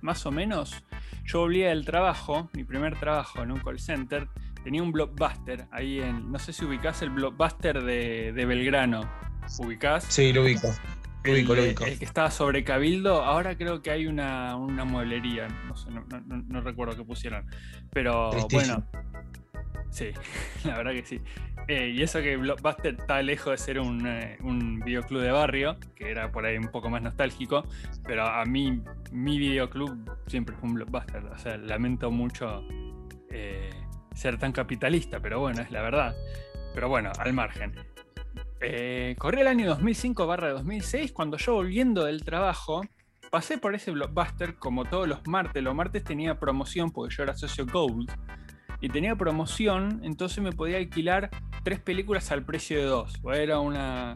[0.00, 0.82] más o menos.
[1.24, 4.26] Yo volvía del trabajo, mi primer trabajo en un call center,
[4.64, 9.08] tenía un blockbuster ahí en, no sé si ubicás el blockbuster de, Belgrano.
[9.60, 10.04] ¿Ubicás?
[10.08, 10.74] Sí, lo ubico.
[11.22, 11.84] Lo ubico, el, lo ubico.
[11.84, 16.96] el que estaba sobre Cabildo, ahora creo que hay una, mueblería, no sé, no, recuerdo
[16.96, 17.46] qué pusieron.
[17.92, 18.84] Pero bueno,
[19.94, 20.10] sí,
[20.64, 21.20] la verdad que sí.
[21.68, 25.78] Eh, y eso que Blockbuster está lejos de ser un, eh, un, videoclub de barrio,
[25.94, 27.64] que era por ahí un poco más nostálgico,
[28.06, 31.24] pero a mí mi videoclub siempre fue un Blockbuster.
[31.24, 32.66] O sea, lamento mucho
[33.30, 33.70] eh,
[34.14, 36.14] ser tan capitalista, pero bueno, es la verdad.
[36.74, 37.72] Pero bueno, al margen.
[39.16, 42.82] corrí el año 2005-2006 cuando yo volviendo del trabajo
[43.30, 45.62] pasé por ese Blockbuster como todos los martes.
[45.62, 48.10] Los martes tenía promoción porque yo era socio Gold
[48.84, 51.30] y tenía promoción, entonces me podía alquilar
[51.62, 53.18] tres películas al precio de dos.
[53.22, 54.14] O era una,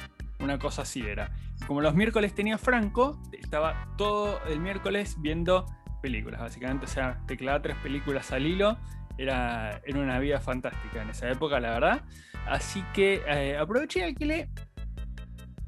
[0.61, 1.33] cosa así, era.
[1.66, 5.64] Como los miércoles tenía Franco, estaba todo el miércoles viendo
[6.02, 6.84] películas, básicamente.
[6.84, 8.77] O sea, te clavaba tres películas al hilo.
[9.16, 12.05] Era, era una vida fantástica en esa época, la verdad.
[12.46, 14.50] Así que eh, aproveché y alquilé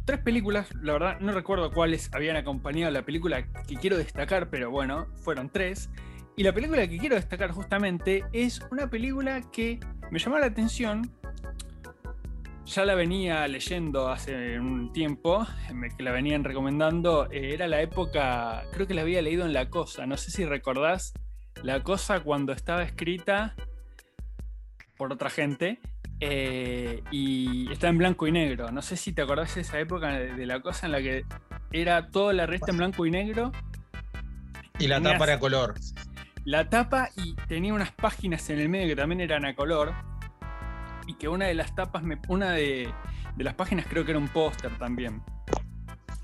[0.05, 4.71] tres películas, la verdad no recuerdo cuáles habían acompañado la película que quiero destacar, pero
[4.71, 5.89] bueno, fueron tres.
[6.37, 9.79] Y la película que quiero destacar justamente es una película que
[10.11, 11.11] me llamó la atención.
[12.67, 15.47] Ya la venía leyendo hace un tiempo,
[15.97, 17.31] que la venían recomendando.
[17.31, 20.07] Eh, era la época, creo que la había leído en La Cosa.
[20.07, 21.13] No sé si recordás
[21.63, 23.55] La Cosa cuando estaba escrita
[24.97, 25.81] por otra gente.
[26.21, 28.71] Eh, y está en blanco y negro.
[28.71, 31.25] No sé si te acordás de esa época de, la cosa en la que
[31.73, 33.53] era toda la resta en blanco y negro.
[34.79, 35.75] Y la tapa era color
[36.45, 39.93] la tapa y tenía unas páginas en el medio que también eran a color.
[41.07, 42.93] Y que una de las tapas, una de,
[43.37, 45.23] las páginas creo que era un póster también.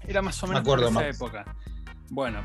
[0.06, 1.56] Era más o menos de esa época.
[2.10, 2.44] Bueno.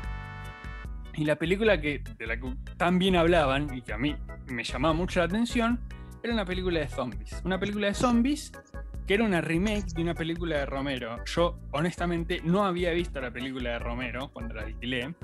[1.14, 4.16] Y la película que, de la que tan bien hablaban y que a mí
[4.46, 5.78] me llamaba mucho la atención
[6.22, 7.40] era una película de zombies.
[7.44, 8.52] Una película de zombies
[9.06, 11.22] que era una remake de una película de Romero.
[11.26, 15.14] Yo, honestamente, no había visto la película de Romero cuando la alquilé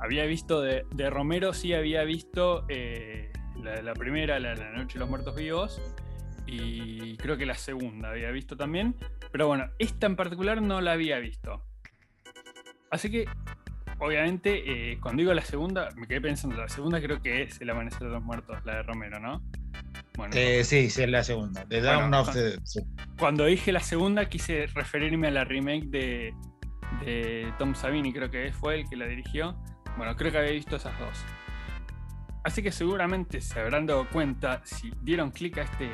[0.00, 3.30] había visto de, Romero, sí había visto eh,
[3.62, 5.80] la, primera, la, Noche de los Muertos Vivos,
[6.46, 8.96] y creo que la segunda había visto también,
[9.30, 11.62] pero bueno, esta en particular no la había visto.
[12.90, 13.26] Así que,
[13.98, 17.70] obviamente, eh, cuando digo la segunda, me quedé pensando, la segunda creo que es El
[17.70, 19.42] Amanecer de los Muertos, la de Romero, ¿no?
[20.16, 21.64] Bueno, eh, sí, sí, es la segunda.
[23.18, 26.34] Cuando dije la segunda, quise referirme a la remake de,
[27.04, 29.56] de Tom Savini, creo que fue el que la dirigió,
[29.96, 31.24] bueno, creo que había visto esas dos.
[32.42, 35.90] Así que seguramente se habrán dado cuenta, si dieron clic a este,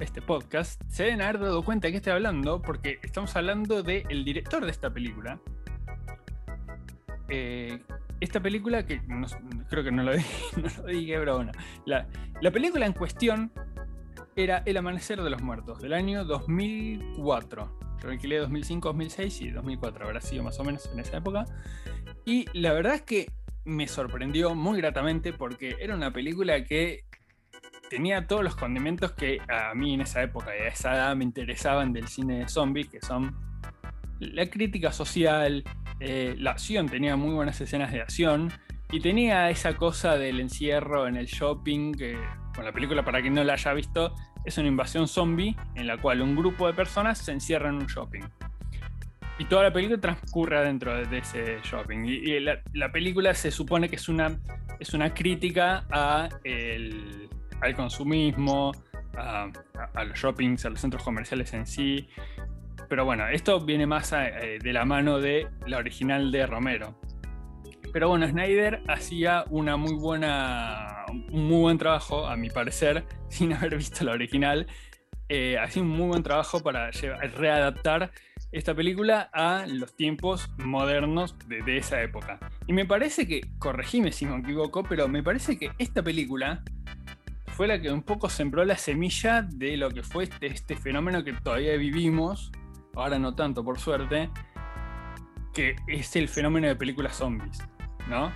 [0.00, 4.24] este podcast, se deben haber dado cuenta de que estoy hablando, porque estamos hablando del
[4.24, 5.38] director de esta película.
[7.28, 7.80] Eh,
[8.20, 9.00] esta película, que
[9.68, 10.12] creo que no lo,
[10.86, 11.52] dije, pero bueno.
[11.84, 12.06] La,
[12.40, 13.52] la película en cuestión
[14.36, 17.78] era El Amanecer de los Muertos, del año 2004.
[18.02, 21.46] Yo alquilé 2005, 2006 y 2004 habrá sido más o menos en esa época.
[22.26, 23.32] Y la verdad es que
[23.64, 27.04] me sorprendió muy gratamente porque era una película que
[27.88, 31.24] tenía todos los condimentos que a mí en esa época y a esa edad me
[31.24, 33.34] interesaban del cine de zombies, que son
[34.20, 35.64] la crítica social,
[35.98, 38.52] eh, la acción, tenía muy buenas escenas de acción
[38.92, 42.18] y tenía esa cosa del encierro en el shopping, que
[42.56, 45.98] con la película para quien no la haya visto, es una invasión zombie en la
[45.98, 48.22] cual un grupo de personas se encierra en un shopping.
[49.38, 52.06] Y toda la película transcurre adentro de ese shopping.
[52.06, 54.38] Y, la, película se supone que es una,
[54.80, 56.28] es una crítica a
[57.60, 58.72] al consumismo,
[59.16, 59.50] a,
[60.04, 62.08] los shoppings, a los centros comerciales en sí.
[62.88, 66.98] Pero bueno, esto viene más eh, de la mano de la original de Romero.
[67.96, 73.54] Pero bueno, Snyder hacía una muy buena, un muy buen trabajo, a mi parecer, sin
[73.54, 74.66] haber visto la original.
[75.30, 78.10] Eh, hacía un muy buen trabajo para readaptar
[78.52, 82.38] esta película a los tiempos modernos de, esa época.
[82.66, 86.62] Y me parece que, corregime si me equivoco, pero me parece que esta película
[87.46, 91.24] fue la que un poco sembró la semilla de lo que fue este, este fenómeno
[91.24, 92.52] que todavía vivimos,
[92.94, 94.28] ahora no tanto por suerte,
[95.54, 97.66] que es el fenómeno de películas zombies.
[98.08, 98.32] ¿No?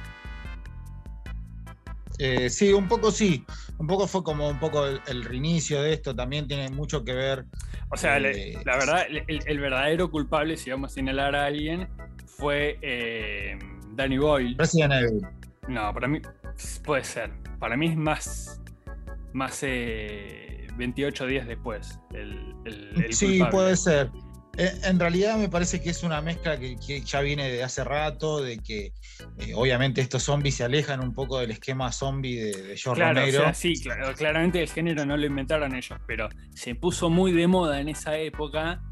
[2.18, 3.44] Eh, sí, un poco sí.
[3.78, 6.14] Un poco fue como un poco el, reinicio de esto.
[6.14, 7.46] También tiene mucho que ver.
[7.88, 11.88] O sea, eh, la verdad, el, verdadero culpable, si vamos a señalar a alguien,
[12.26, 13.58] fue eh,
[13.94, 14.54] Danny Boyle.
[14.58, 15.26] Resident Evil.
[15.66, 16.20] No, para mí
[16.84, 17.30] puede ser.
[17.58, 18.60] Para mí es más,
[19.32, 21.98] más 28 días después.
[23.10, 24.10] sí, puede ser.
[24.56, 28.42] Eh, en realidad me parece que es una mezcla que, ya viene de hace rato,
[28.42, 28.92] de que
[29.38, 33.54] eh, obviamente estos zombies se alejan un poco del esquema zombie de, de George Romero.
[33.54, 33.74] sí,
[34.16, 38.16] claramente el género no lo inventaron ellos, pero se puso muy de moda en esa
[38.18, 38.82] época.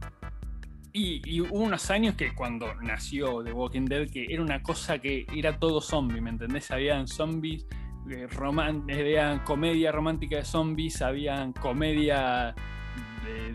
[0.93, 5.27] Y, hubo unos años que cuando nació The Walking Dead, que era una cosa que
[5.35, 6.71] era todo zombie, ¿me entendés?
[6.71, 7.67] Habían zombies,
[8.11, 12.55] eh, había comedia romántica de zombies, habían comedia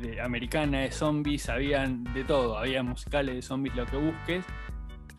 [0.01, 4.45] de, americana de zombies, habían de todo, había musicales de zombies, lo que busques,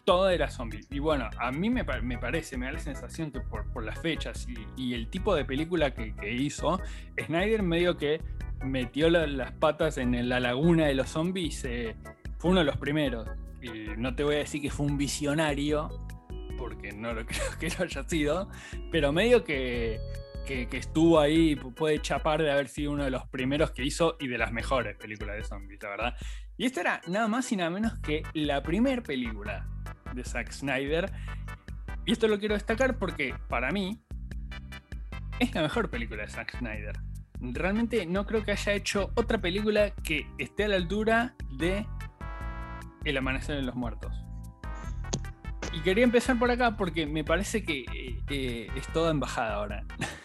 [0.05, 0.87] todo era zombies.
[0.91, 4.47] Y bueno, a mí me, parece, me da la sensación que por, las fechas
[4.77, 6.81] y, el tipo de película que, hizo,
[7.27, 8.21] Snyder medio que
[8.63, 11.97] metió las patas en la laguna de los zombies, eh,
[12.39, 13.29] fue uno de los primeros.
[13.63, 15.89] Y no te voy a decir que fue un visionario,
[16.59, 18.49] porque no lo creo que lo haya sido,
[18.91, 19.99] pero medio que
[20.45, 24.29] que, estuvo ahí, puede chapar de haber sido uno de los primeros que hizo y
[24.29, 26.17] de las mejores películas de zombies, la verdad.
[26.57, 29.67] Y esta era nada más y nada menos que la primera película
[30.15, 31.11] de Zack Snyder.
[32.07, 34.03] Y esto lo quiero destacar porque para mí
[35.39, 36.99] es la mejor película de Zack Snyder.
[37.41, 41.87] Realmente no creo que haya hecho otra película que esté a la altura de
[43.05, 44.13] El Amanecer de los Muertos.
[45.73, 49.85] Y quería empezar por acá porque me parece que eh, eh, es toda embajada ahora.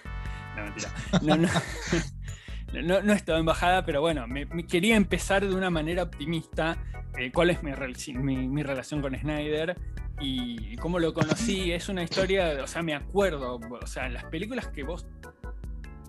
[0.59, 0.93] No, mentira.
[1.21, 3.01] No, no.
[3.03, 6.77] no, estaba en bajada, pero bueno, me, quería empezar de una manera optimista.
[7.17, 9.75] Eh, ¿Cuál es mi, mi, relación con Snyder?
[10.21, 11.71] Y cómo lo conocí.
[11.71, 15.05] Es una historia, o sea, me acuerdo, o sea, las películas que vos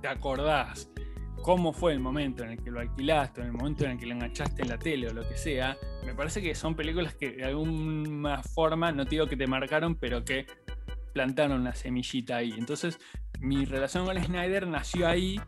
[0.01, 0.91] te acordás,
[1.43, 4.07] cómo fue el momento en el que lo alquilaste, en el momento en el que
[4.07, 7.31] lo enganchaste en la tele o lo que sea, me parece que son películas que
[7.31, 10.47] de alguna forma, no te digo que te marcaron, pero que
[11.13, 12.55] plantaron la semillita ahí.
[12.57, 12.99] Entonces,
[13.41, 15.41] mi relación con Snyder nació ahí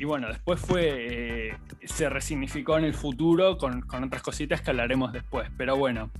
[0.00, 5.12] y bueno, después fue, eh, se resignificó en el futuro con, otras cositas que hablaremos
[5.12, 5.50] después.
[5.58, 6.10] Pero bueno,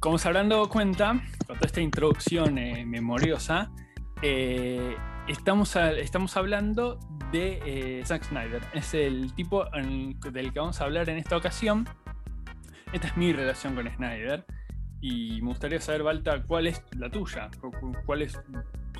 [0.00, 1.12] como se habrán dado cuenta,
[1.46, 3.70] con toda esta introducción eh, memoriosa,
[4.20, 4.94] eh,
[5.28, 6.98] estamos, estamos hablando
[7.32, 8.62] de Zack Snyder.
[8.74, 11.88] Es el tipo del que vamos a hablar en esta ocasión.
[12.92, 14.44] Esta es mi relación con Snyder.
[15.00, 17.48] Y me gustaría saber, Balta, cuál es la tuya,
[18.04, 18.38] cuál es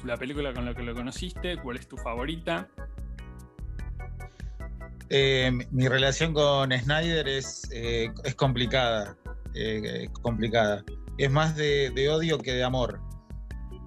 [0.05, 2.69] la película con la que lo conociste, cuál es tu favorita.
[5.09, 9.17] Eh, mi relación con Snyder es, eh, es complicada,
[9.55, 10.85] eh, complicada.
[11.19, 13.01] Es más de, odio que de amor.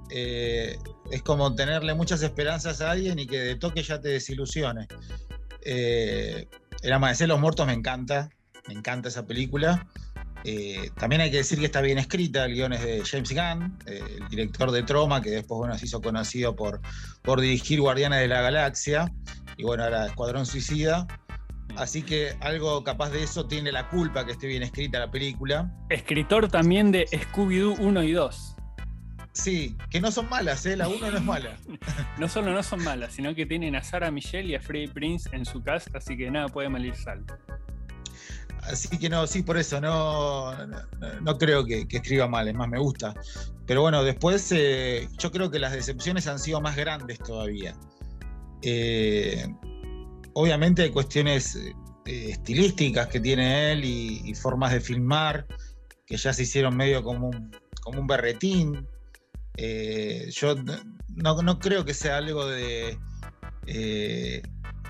[0.09, 4.87] es como tenerle muchas esperanzas a alguien y que de toque ya te desilusione.
[5.63, 8.29] El Amanecer de los Muertos me encanta,
[8.67, 9.87] me encanta esa película.
[10.43, 13.77] Eh, también hay que decir que está bien escrita, el guion es de James Gunn,
[13.85, 16.81] eh, el director de Troma, que después bueno, se hizo conocido por,
[17.21, 19.11] por dirigir Guardianes de la Galaxia,
[19.57, 21.07] y bueno, ahora Escuadrón Suicida.
[21.75, 25.71] Así que algo capaz de eso tiene la culpa que esté bien escrita la película.
[25.89, 28.55] Escritor también de Scooby-Doo 1 y 2.
[29.33, 30.75] Sí, que no son malas, ¿eh?
[30.75, 31.57] la 1 no es mala.
[32.17, 35.29] no solo no son malas, sino que tienen a Sarah Michelle y a Freddie Prince
[35.31, 37.23] en su cast, así que nada puede mal ir sal.
[38.69, 40.53] Así que no, sí, por eso no,
[41.21, 43.15] no, creo que, escriba mal, es más, me gusta.
[43.65, 47.75] Pero bueno, después eh, yo creo que las decepciones han sido más grandes todavía.
[48.61, 49.47] Eh,
[50.33, 51.73] obviamente hay cuestiones eh,
[52.05, 55.47] estilísticas que tiene él y, formas de filmar
[56.05, 57.51] que ya se hicieron medio como un,
[57.81, 58.87] como un berretín.
[59.57, 60.55] yo
[61.15, 62.97] no, no, creo que sea algo de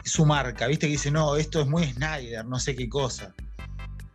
[0.04, 3.34] su marca, viste que dice, no, esto es muy Snyder, no sé qué cosa.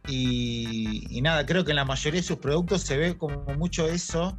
[0.06, 4.38] Y, nada, creo que en la mayoría de sus productos se ve como mucho eso.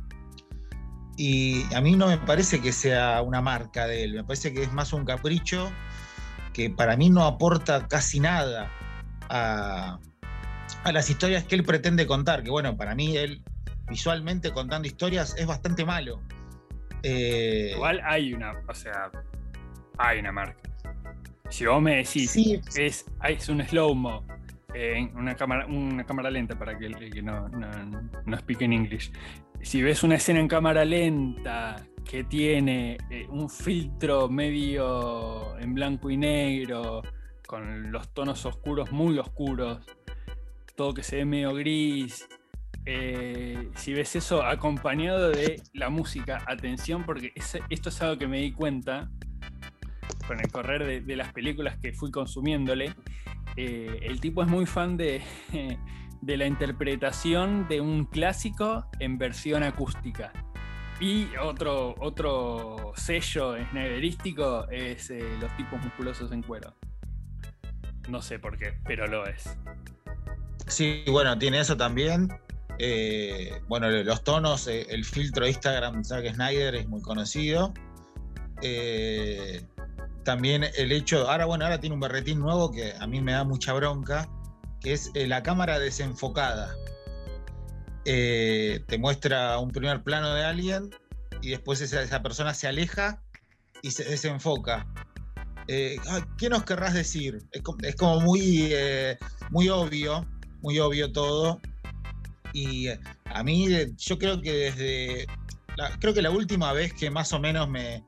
[1.17, 4.63] Y a mí no me parece que sea una marca de él, me parece que
[4.63, 5.71] es más un capricho
[6.51, 8.69] que para mí no aporta casi nada
[9.29, 9.97] a,
[10.85, 12.43] las historias que él pretende contar.
[12.43, 13.43] Que bueno, para mí él
[13.87, 16.21] visualmente contando historias es bastante malo.
[17.01, 19.09] Eh, Igual hay una, o sea,
[19.97, 20.69] hay una marca.
[21.49, 22.35] Si vos me decís,
[22.75, 24.34] es, es un slow-mo
[25.13, 27.69] una, cámara, una cámara lenta para que que no, no,
[28.25, 29.11] no speak en English.
[29.61, 36.09] Si ves una escena en cámara lenta que tiene eh, un filtro medio en blanco
[36.09, 37.01] y negro,
[37.47, 39.79] con los tonos oscuros muy oscuros,
[40.75, 42.27] todo que se ve medio gris,
[42.85, 48.41] eh, si ves eso acompañado de la música, atención, porque esto es algo que me
[48.41, 49.09] di cuenta
[50.27, 52.93] con el correr de, las películas que fui consumiéndole,
[53.55, 55.21] eh, el tipo es muy fan de,
[56.21, 60.31] de, la interpretación de un clásico en versión acústica.
[60.99, 66.73] Y otro, otro sello snyderístico es eh, los tipos musculosos en cuero.
[68.09, 69.57] No sé por qué, pero lo es.
[70.67, 72.29] Sí, bueno, tiene eso también.
[72.77, 77.73] Eh, bueno, los tonos, el filtro de Instagram Zack Snyder es muy conocido.
[80.25, 83.45] También el hecho, ahora bueno, ahora tiene un berretín nuevo que a mí me da
[83.45, 84.27] mucha bronca,
[84.81, 86.75] que es la cámara desenfocada.
[88.03, 90.89] te muestra un primer plano de alguien
[91.41, 93.21] y después esa, persona se aleja
[93.83, 94.87] y se desenfoca.
[95.67, 97.43] ¿Qué nos querrás decir?
[97.51, 98.73] Es como, muy,
[99.51, 100.25] muy obvio,
[100.61, 101.61] muy obvio todo.
[102.51, 102.87] Y
[103.25, 103.67] a mí,
[103.97, 105.27] yo creo que desde.
[105.99, 108.03] creo que la última vez que más o menos me,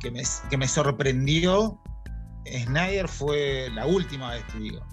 [0.00, 0.10] que
[0.56, 1.80] me, sorprendió
[2.46, 4.86] Snyder fue la última vez, te digo.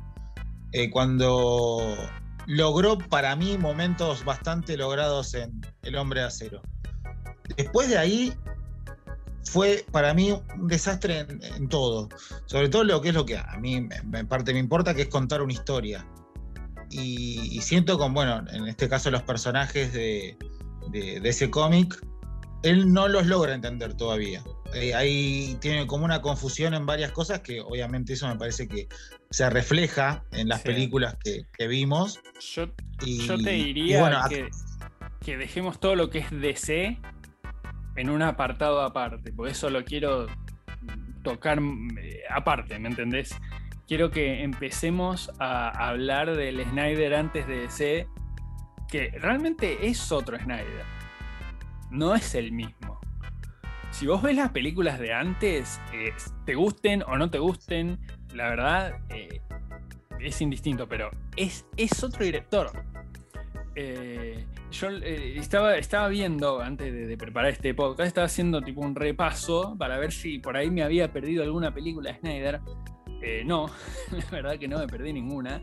[0.71, 1.95] Eh, cuando
[2.47, 6.61] logró para mí momentos bastante logrados en El Hombre de Acero.
[7.57, 8.33] Después de ahí
[9.43, 12.09] fue para mí un desastre en, todo.
[12.45, 15.09] Sobre todo lo que es lo que a mí en parte me importa, que es
[15.09, 16.05] contar una historia
[16.93, 20.37] y, siento con, bueno, en este caso los personajes de,
[20.93, 21.99] ese cómic,
[22.61, 24.43] él no los logra entender todavía.
[24.75, 28.87] Eh, ahí tiene como una confusión en varias cosas que obviamente eso me parece que
[29.29, 32.19] se refleja en las películas que, vimos.
[32.39, 34.23] Yo, te diría
[35.23, 36.99] que, dejemos todo lo que es DC
[37.95, 40.27] en un apartado aparte, porque eso lo quiero
[41.23, 43.35] tocar eh, aparte, ¿me entendés?
[43.87, 48.07] quiero que empecemos a hablar del Snyder antes de DC,
[48.87, 50.85] que realmente es otro Snyder.
[51.91, 52.82] No es el mismo.
[53.93, 56.11] Si vos ves las películas de antes, eh,
[56.45, 57.99] te gusten o no te gusten,
[58.33, 59.39] la verdad eh,
[60.19, 62.71] es indistinto, pero es, es otro director.
[63.75, 69.75] Eh, yo estaba, estaba viendo, antes de, preparar este podcast, estaba haciendo tipo un repaso
[69.77, 72.61] para ver si por ahí me había perdido alguna película de Snyder.
[73.25, 73.69] Eh, no,
[74.11, 75.61] la verdad que no me perdí ninguna.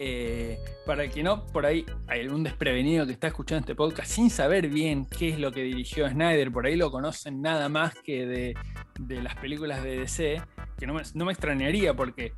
[0.00, 4.10] Eh, para el que no, por ahí hay algún desprevenido que está escuchando este podcast
[4.10, 7.94] sin saber bien qué es lo que dirigió Snyder, por ahí lo conocen nada más
[7.94, 10.42] que de, las películas de DC,
[10.76, 12.32] que no me, extrañaría porque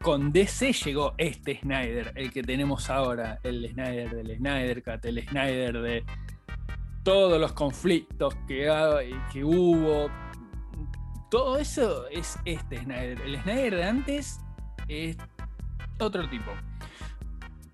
[0.00, 5.28] con DC llegó este Snyder, el que tenemos ahora, el Snyder del Snyder Cut, el
[5.28, 6.04] Snyder de
[7.02, 8.68] todos los conflictos que
[9.44, 10.10] hubo,
[11.30, 13.20] todo eso es este Snyder.
[13.20, 14.40] El Snyder de antes
[14.88, 15.16] es
[15.98, 16.52] otro tipo.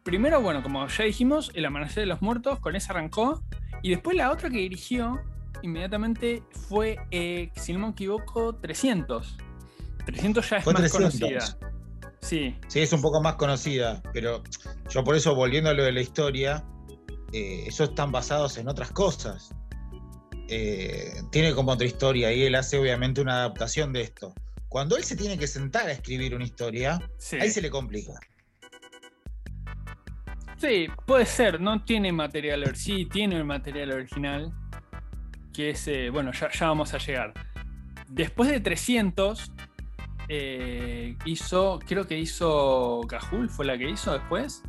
[0.03, 3.43] Primero, bueno, como ya dijimos, El Amanecer de los Muertos, con esa arrancó.
[3.83, 5.21] Y después la otra que dirigió
[5.63, 9.39] inmediatamente fue, eh, si no me equivoco, 300.
[10.05, 11.41] 300 ya es más conocida.
[12.21, 12.57] Sí.
[12.69, 14.43] Sí, es un poco más conocida, pero
[14.91, 16.65] yo por eso, volviendo a lo de la historia,
[17.33, 19.55] eh, esos están basados en otras cosas.
[20.49, 24.35] Eh, tiene como otra historia y él hace obviamente una adaptación de esto.
[24.69, 27.01] Cuando él se tiene que sentar a escribir una historia,
[27.41, 28.13] ahí se le complica.
[30.57, 34.53] Sí, puede ser, no tiene material, sí tiene el material original,
[35.53, 37.35] que es, eh, bueno, ya, vamos a llegar.
[38.09, 39.53] Después de 300,
[40.29, 44.63] eh, hizo, creo que hizo Cajul, fue la que hizo después.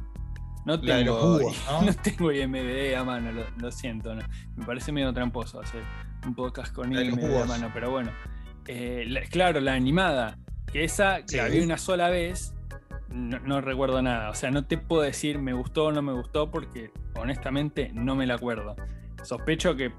[0.66, 1.94] No tengo, ¿no?
[2.02, 4.16] tengo IMDB a mano, lo, siento.
[4.56, 5.84] Me parece medio tramposo hacer
[6.26, 8.12] un podcast con IMDB a mano, pero bueno.
[8.68, 10.40] Eh, claro, la animada,
[10.72, 12.56] que esa que la vi una sola vez,
[13.10, 14.30] no, recuerdo nada.
[14.30, 18.16] O sea, no te puedo decir me gustó o no me gustó porque honestamente no
[18.16, 18.76] me la acuerdo.
[19.24, 19.94] Sospecho que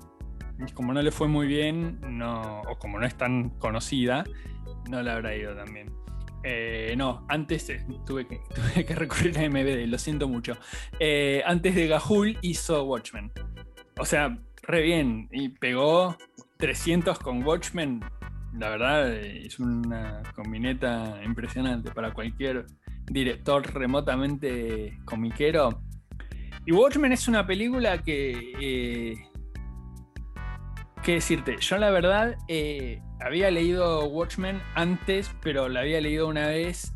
[0.75, 4.25] como no le fue muy bien, no, o como no es tan conocida,
[4.90, 5.92] no la habrá ido también.
[6.49, 10.57] Eh, no, antes eh, tuve, que, tuve, que, recurrir a MBD, lo siento mucho.
[11.00, 13.33] Eh, antes de Gahul hizo Watchmen.
[13.99, 15.29] O sea, re bien.
[15.33, 16.17] Y pegó
[16.59, 18.00] 300 con Watchmen.
[18.55, 22.67] La verdad, es una combineta impresionante para cualquier
[23.07, 25.83] director remotamente comiquero.
[26.65, 29.17] Y Watchmen es una película que.
[31.03, 31.57] ¿Qué decirte?
[31.59, 32.37] Yo, la verdad,
[33.20, 36.92] había leído Watchmen antes, pero la había leído una vez.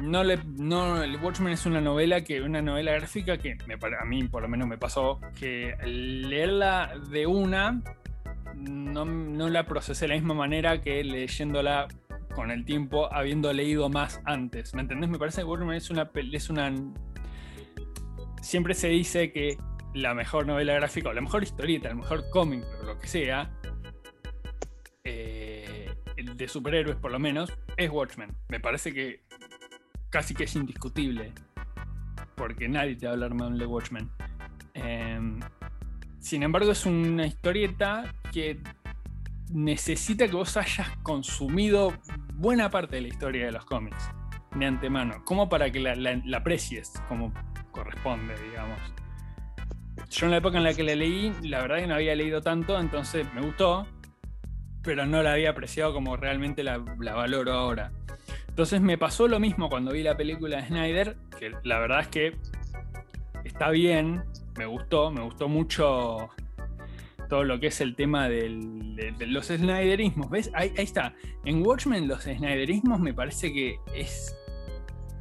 [0.00, 3.56] No le, no, Watchmen es una novela que, una novela gráfica que
[3.98, 7.82] a mí por lo menos me pasó que leerla de una
[8.56, 11.88] no, la procesé de la misma manera que leyéndola
[12.34, 14.74] con el tiempo, habiendo leído más antes.
[14.74, 15.08] ¿Me entendés?
[15.08, 16.74] Me parece que Watchmen es una, es una.
[18.42, 19.56] Siempre se dice que
[19.94, 23.50] la mejor novela gráfica, o la mejor historieta, el mejor cómic, o lo que sea,
[25.06, 28.30] eh, de superhéroes por lo menos, es Watchmen.
[28.48, 29.22] Me parece que
[30.10, 31.32] casi que es indiscutible,
[32.34, 34.10] porque nadie te va a hablar mal de Watchmen.
[34.74, 35.40] Em,
[36.18, 38.60] sin embargo, es una historieta que
[39.52, 41.92] necesita que vos hayas consumido
[42.34, 44.10] buena parte de la historia de los cómics.
[44.54, 47.32] de antemano, como para que la, aprecies como
[47.72, 48.78] corresponde, digamos.
[50.10, 52.40] Yo en la época en la que la leí, la verdad que no había leído
[52.40, 53.86] tanto, entonces me gustó,
[54.86, 57.90] pero no la había apreciado como realmente la, valoro ahora.
[58.48, 62.08] Entonces me pasó lo mismo cuando vi la película de Snyder, que la verdad es
[62.08, 62.36] que
[63.44, 64.22] está bien,
[64.56, 66.30] me gustó, me gustó mucho
[67.28, 68.48] todo lo que es el tema de,
[69.26, 70.30] los Snyderismos.
[70.30, 70.50] ¿Ves?
[70.54, 71.14] Ahí, está.
[71.44, 74.36] En Watchmen los Snyderismos me parece que es,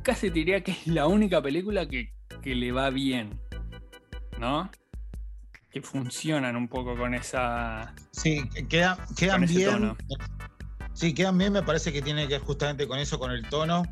[0.04, 3.40] casi diría que es la única película que, le va bien,
[4.40, 4.70] ¿no?
[5.76, 7.94] Que funcionan un poco con esa...
[8.12, 9.94] Sí, queda, quedan bien.
[10.94, 13.84] Sí, quedan bien, me parece que tiene que ver justamente con eso, con el tono.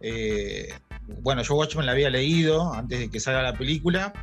[0.00, 0.72] Eh,
[1.20, 4.14] bueno, yo Watchmen la había leído antes de que salga la película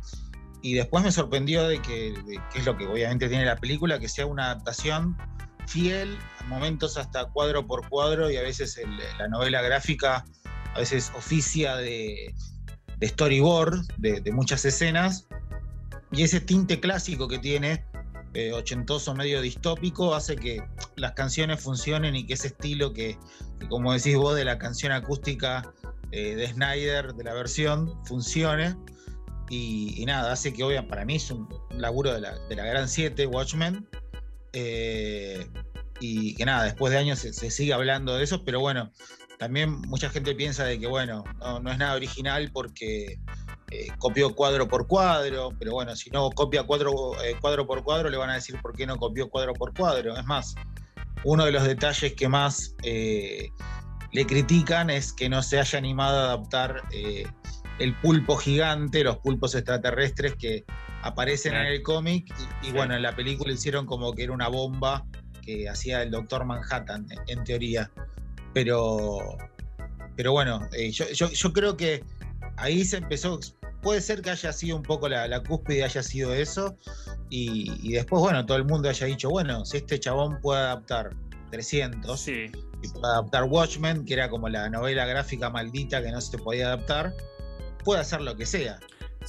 [0.60, 2.14] y después me sorprendió de que,
[2.56, 5.16] es lo que obviamente tiene la película, que sea una adaptación
[5.68, 8.76] fiel, a momentos hasta cuadro por cuadro y a veces
[9.20, 10.24] la novela gráfica
[10.74, 12.34] a veces oficia de,
[13.00, 15.28] storyboard de, de, muchas escenas
[16.12, 17.84] y ese tinte clásico que tiene
[18.34, 20.62] eh, ochentoso, medio distópico, hace que
[20.96, 23.18] las canciones funcionen y que ese estilo que,
[23.68, 25.72] como decís vos, de la canción acústica
[26.12, 28.76] eh, de Snyder, de la versión, funcione.
[29.50, 33.88] Y, nada, hace que, obviamente, para mí es un laburo de la, Gran 7, Watchmen.
[34.52, 35.46] Eh,
[36.00, 38.92] y que nada, después de años se, sigue hablando de eso, pero bueno,
[39.38, 41.24] también mucha gente piensa de que, bueno,
[41.62, 43.18] no es nada original porque
[43.70, 48.08] eh, copió cuadro por cuadro, pero bueno, si no copia cuadro, eh, cuadro por cuadro,
[48.08, 50.16] le van a decir por qué no copió cuadro por cuadro.
[50.16, 50.54] Es más,
[51.24, 53.50] uno de los detalles que más eh,
[54.12, 56.82] le critican es que no se haya animado a adaptar
[57.78, 60.64] el pulpo gigante, los pulpos extraterrestres que
[61.02, 65.04] aparecen en el cómic, y, bueno, en la película hicieron como que era una bomba
[65.42, 67.90] que hacía el Doctor Manhattan, en teoría.
[68.54, 69.36] Pero,
[70.16, 70.66] pero bueno,
[71.12, 72.02] yo creo que
[72.56, 73.38] ahí se empezó,
[73.82, 76.76] puede ser que haya sido un poco la, la cúspide, haya sido eso,
[77.30, 81.10] y, después, bueno, todo el mundo haya dicho, bueno, si este chabón puede adaptar
[81.50, 82.48] 300 y
[82.92, 87.12] puede adaptar Watchmen, que era como la novela gráfica maldita que no se podía adaptar,
[87.84, 88.78] puede hacer lo que sea.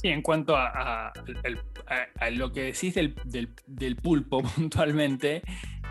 [0.00, 1.12] Sí, en cuanto a,
[2.32, 5.42] lo que decís del, pulpo puntualmente,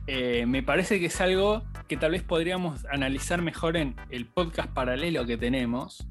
[0.08, 4.72] eh, me parece que es algo que tal vez podríamos analizar mejor en el podcast
[4.74, 6.08] paralelo que tenemos,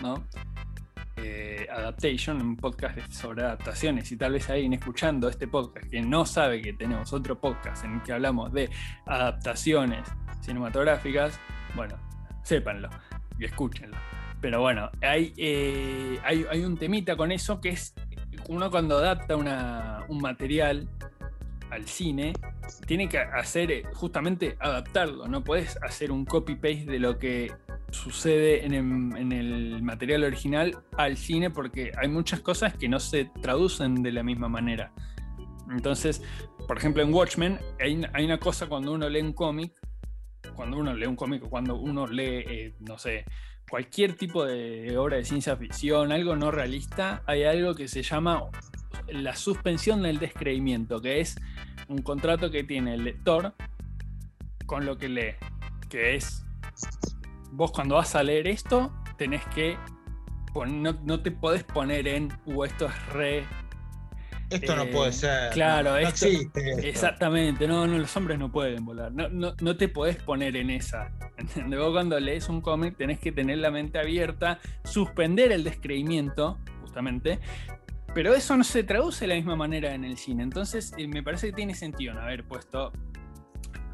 [0.00, 0.26] ¿no?
[1.16, 6.26] Eh, Adaptation, un podcast sobre adaptaciones, y tal vez alguien escuchando este podcast que no
[6.26, 8.68] sabe que tenemos otro podcast en el que hablamos de
[9.06, 10.08] adaptaciones
[10.40, 11.38] cinematográficas,
[11.76, 11.96] bueno,
[12.42, 12.90] sépanlo
[13.38, 13.96] y escúchenlo.
[14.40, 17.94] Pero bueno, hay, eh, hay, un temita con eso que es
[18.48, 20.88] uno cuando adapta un material
[21.70, 22.32] al cine,
[22.86, 27.52] tiene que hacer eh, justamente adaptarlo, no puedes hacer un copy-paste de lo que
[27.94, 34.02] sucede en el, material original al cine porque hay muchas cosas que no se traducen
[34.02, 34.92] de la misma manera.
[35.70, 36.22] Entonces,
[36.68, 39.72] por ejemplo, en Watchmen hay, una cosa cuando uno lee un cómic,
[40.54, 43.24] cuando uno lee un cómic, cuando uno lee, eh, no sé,
[43.70, 48.44] cualquier tipo de obra de ciencia ficción, algo no realista, hay algo que se llama
[49.08, 51.36] la suspensión del descreimiento, que es
[51.88, 53.54] un contrato que tiene el lector
[54.66, 55.34] con lo que lee,
[55.88, 56.44] que es
[57.54, 59.76] vos cuando vas a leer esto, tenés que.
[60.66, 63.44] No, te podés poner en, uh, esto es re.
[64.50, 65.52] Esto no puede eh, ser.
[65.52, 66.26] Claro, esto,
[66.82, 69.10] Exactamente, no, no, los hombres no pueden volar.
[69.10, 71.10] No, no, te podés poner en esa.
[71.66, 77.40] Vos cuando lees un cómic tenés que tener la mente abierta, suspender el descreimiento, justamente,
[78.14, 80.44] pero eso no se traduce de la misma manera en el cine.
[80.44, 82.92] Entonces, eh, me parece que tiene sentido no haber puesto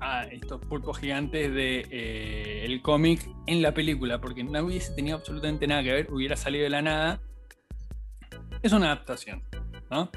[0.01, 5.17] a estos pulpos gigantes de eh, el cómic en la película, porque no hubiese tenido
[5.17, 7.21] absolutamente nada que ver, hubiera salido de la nada.
[8.63, 9.43] Es una adaptación,
[9.91, 10.11] ¿no?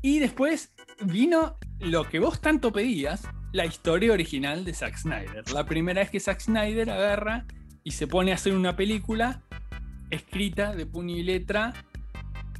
[0.00, 5.50] Y después vino lo que vos tanto pedías, la historia original de Zack Snyder.
[5.52, 7.46] La primera vez que Zack Snyder agarra
[7.84, 9.42] y se pone a hacer una película
[10.10, 11.72] escrita de puño y letra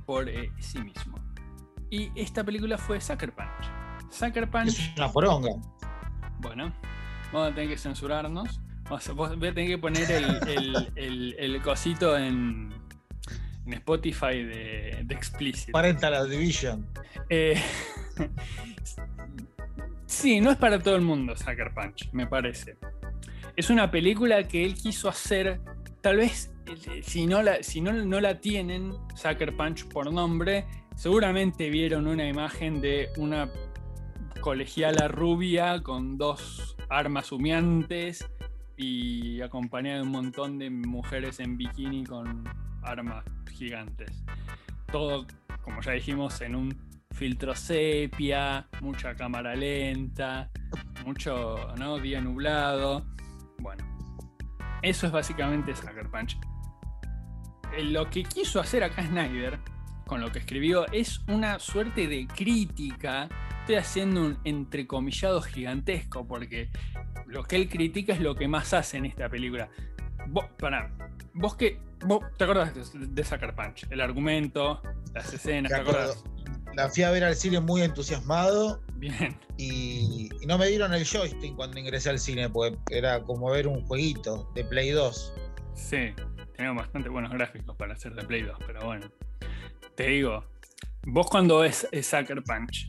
[0.06, 1.18] por eh, sí mismo.
[1.90, 4.10] Y esta película fue Sucker Punch.
[4.10, 4.68] Sucker Punch.
[4.68, 5.50] Es una poronga.
[6.42, 6.72] Bueno,
[7.32, 8.60] vamos a tener que censurarnos.
[9.14, 10.10] voy a tener que poner
[10.96, 12.74] el, cosito en,
[13.64, 15.70] Spotify de, de Explicit.
[15.70, 16.84] Parental Division.
[17.30, 17.62] Eh,
[20.06, 22.76] sí, no es para todo el mundo Sucker Punch, me parece.
[23.54, 25.60] Es una película que él quiso hacer,
[26.00, 26.52] tal vez
[27.02, 32.26] si no la, si no, no la tienen, Sucker Punch por nombre, seguramente vieron una
[32.26, 33.48] imagen de una
[34.42, 38.28] colegiala rubia con dos armas humeantes
[38.76, 42.42] y acompañada de un montón de mujeres en bikini con
[42.82, 44.24] armas gigantes.
[44.90, 45.26] Todo,
[45.62, 46.76] como ya dijimos, en un
[47.12, 50.50] filtro sepia, mucha cámara lenta,
[51.06, 51.98] mucho ¿no?
[51.98, 53.06] día nublado.
[53.60, 53.84] Bueno,
[54.82, 56.36] eso es básicamente Sucker Punch.
[57.76, 59.60] Eh, lo que quiso hacer acá Snyder,
[60.12, 63.30] con lo que escribió, es una suerte de crítica.
[63.60, 66.68] Estoy haciendo un entrecomillado gigantesco porque
[67.28, 69.70] lo que él critica es lo que más hace en esta película.
[70.26, 70.94] Vos, para,
[71.32, 71.80] vos que.
[72.36, 73.86] ¿Te acordás de, Sucker Punch?
[73.88, 74.82] El argumento,
[75.14, 76.22] las escenas, ¿te acordás?
[76.74, 78.82] La fui a ver al cine muy entusiasmado.
[78.96, 79.34] Bien.
[79.56, 83.80] Y, no me dieron el joystick cuando ingresé al cine, porque era como ver un
[83.86, 85.32] jueguito de Play 2.
[85.72, 86.12] Sí,
[86.54, 89.10] tenía bastante buenos gráficos para hacer de Play 2, pero bueno.
[89.96, 90.44] Te digo,
[91.06, 92.88] vos cuando ves Sucker Punch,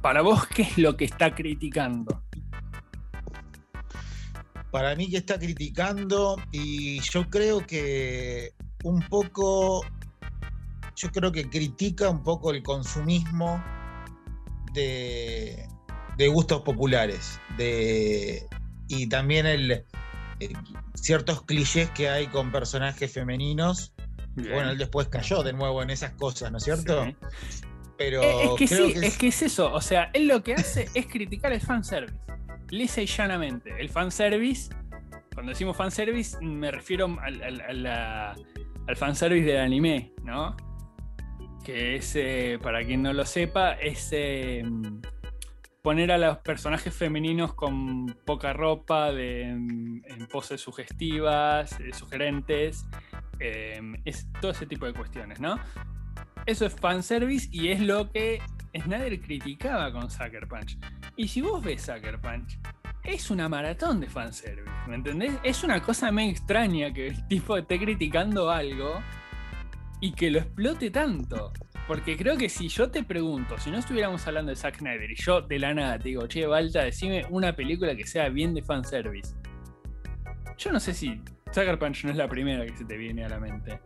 [0.00, 2.22] para vos, ¿qué es lo que está criticando?
[4.70, 9.82] Para mí que está criticando y yo creo que un poco
[10.96, 13.62] yo creo que critica un poco el consumismo
[14.72, 15.68] de,
[16.28, 18.46] gustos populares de,
[18.88, 20.52] y también el, eh,
[20.94, 23.92] ciertos clichés que hay con personajes femeninos.
[24.34, 27.06] Bueno, él después cayó de nuevo en esas cosas, ¿no es cierto?
[27.98, 29.18] Pero es, que sí, es...
[29.18, 29.72] que es eso.
[29.72, 32.18] O sea, él lo que hace es criticar el fanservice.
[32.70, 33.70] Lisa y llanamente.
[33.78, 34.74] El fanservice,
[35.34, 40.56] cuando decimos fanservice, me refiero al, al, al fanservice del anime, ¿no?
[41.62, 44.62] que es, eh, para quien no lo sepa, es eh,
[45.80, 52.86] poner a los personajes femeninos con poca ropa, de, en, poses sugestivas, eh, sugerentes,
[54.04, 55.58] es todo ese tipo de cuestiones, ¿no?
[56.46, 58.40] Eso es fanservice y es lo que
[58.76, 60.78] Snyder criticaba con Sucker Punch.
[61.16, 62.58] Y si vos ves Sucker Punch,
[63.04, 65.32] es una maratón de fanservice, ¿me entendés?
[65.42, 69.02] Es una cosa medio extraña que el tipo esté criticando algo
[70.00, 71.52] y que lo explote tanto.
[71.86, 75.16] Porque creo que si yo te pregunto, si no estuviéramos hablando de Zack Snyder y
[75.16, 78.62] yo de la nada te digo, che, Balta, decime una película que sea bien de
[78.62, 79.34] fanservice.
[80.58, 81.20] Yo no sé si
[81.52, 83.78] Sucker Punch no es la primera que se te viene a la mente.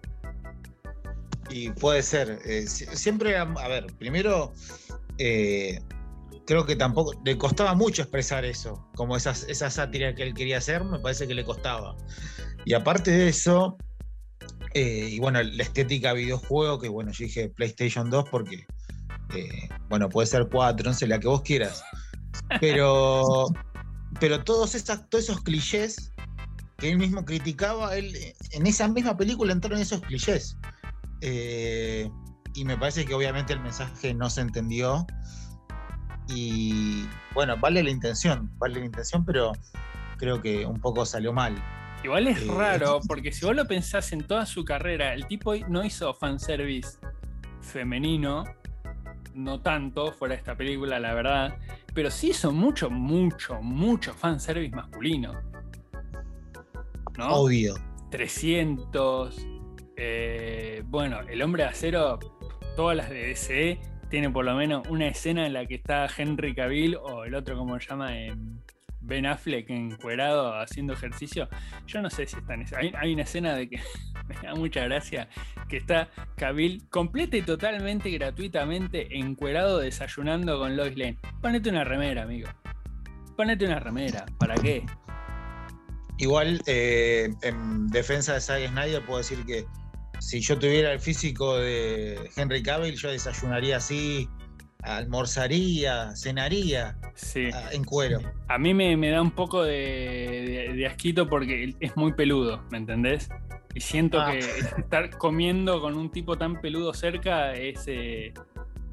[1.51, 2.41] Y puede ser.
[2.45, 4.53] Eh, siempre, a ver, primero,
[5.19, 5.81] eh,
[6.47, 9.35] creo que tampoco le costaba mucho expresar eso, como esa
[9.71, 11.97] sátira que él quería hacer, me parece que le costaba.
[12.65, 13.77] Y aparte de eso,
[14.75, 18.67] eh, y bueno, la estética videojuego, que bueno, yo dije PlayStation 2 porque,
[19.89, 21.83] bueno, puede ser 4, no sé, la que vos quieras.
[22.61, 23.47] Pero,
[24.21, 26.13] pero todos, esos clichés
[26.79, 28.15] que él mismo criticaba, él
[28.53, 30.59] en esa misma película entraron esos clichés.
[31.21, 32.11] Eh,
[32.55, 35.07] y me parece que obviamente el mensaje no se entendió.
[36.29, 39.53] Y bueno, vale la intención, vale la intención, pero
[40.19, 41.55] creo que un poco salió mal.
[42.03, 45.85] Igual es raro, porque si vos lo pensás en toda su carrera, el tipo no
[45.85, 46.99] hizo fanservice
[47.63, 48.45] femenino,
[49.35, 51.59] no tanto fuera de esta película, la verdad,
[51.95, 55.33] pero sí hizo mucho, mucho, mucho fanservice masculino.
[57.19, 57.29] ¿No?
[57.29, 57.75] Obvio.
[58.11, 59.47] 300.
[59.97, 62.19] Eh, bueno, El Hombre de Acero,
[62.77, 66.55] todas las de DC, tienen por lo menos una escena en la que está Henry
[66.55, 68.61] Cavill o el otro, como se llama, en
[69.07, 71.49] Ben Affleck encuerado haciendo ejercicio.
[71.87, 72.79] Yo no sé si está en esa.
[72.79, 73.81] Hay, una escena de que
[74.29, 75.29] me da mucha gracia
[75.69, 81.19] que está Cabil completa y totalmente gratuitamente encuerado desayunando con Lois Lane.
[81.41, 82.49] Ponete una remera, amigo.
[83.37, 84.27] Ponete una remera.
[84.39, 84.85] ¿Para qué?
[86.19, 89.67] Igual, eh, en defensa de Zack Snyder, puedo decir que
[90.19, 94.29] si yo tuviera el físico de Henry Cavill, yo desayunaría así
[94.83, 96.97] almorzaría, cenaría
[97.53, 98.21] ah, en cuero.
[98.49, 103.29] A mí me, da un poco de, asquito porque es muy peludo, ¿me entendés?
[103.75, 104.31] Y siento ah.
[104.31, 108.33] que estar comiendo con un tipo tan peludo cerca es, eh,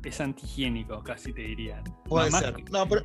[0.03, 1.81] es antihigiénico, casi te diría.
[2.05, 2.55] Puede ser.
[2.71, 3.03] No, pero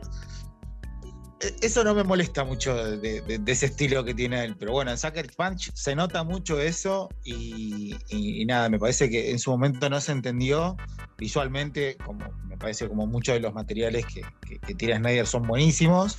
[1.62, 4.56] eso no me molesta mucho de, ese estilo que tiene él.
[4.58, 9.38] Pero bueno, en Sucker Punch se nota mucho eso y, nada, me parece que en
[9.38, 10.76] su momento no se entendió
[11.16, 16.18] visualmente, como me parece como muchos de los materiales que, tira Snyder son buenísimos.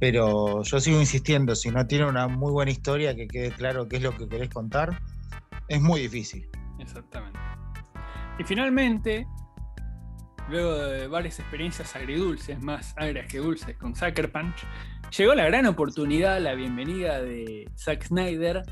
[0.00, 3.96] Pero yo sigo insistiendo, si no tiene una muy buena historia que quede claro qué
[3.96, 5.00] es lo que querés contar,
[5.66, 6.48] es muy difícil.
[6.78, 7.38] Exactamente.
[8.38, 9.26] Y finalmente,
[10.48, 14.66] luego de varias experiencias agridulces, más agrias que dulces con Sucker Punch,
[15.16, 18.62] llegó la gran oportunidad, la bienvenida de Zack Snyder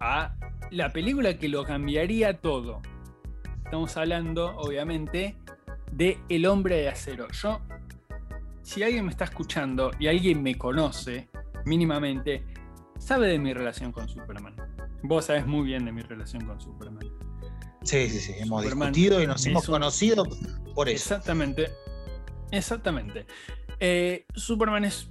[0.00, 0.34] a
[0.70, 2.80] la película que lo cambiaría todo.
[3.64, 5.36] Estamos hablando, obviamente,
[5.92, 7.28] de El hombre de acero.
[7.32, 7.60] Yo,
[8.62, 11.28] si alguien me está escuchando y alguien me conoce
[11.66, 12.44] mínimamente,
[12.98, 14.56] sabe de mi relación con Superman.
[15.02, 17.19] Vos sabés muy bien de mi relación con Superman.
[17.82, 18.34] Sí, sí, sí.
[18.38, 20.24] Hemos discutido y nos hemos conocido
[20.74, 21.14] por eso.
[21.14, 21.70] Exactamente.
[22.50, 23.26] Exactamente.
[23.78, 25.08] Eh, Superman es.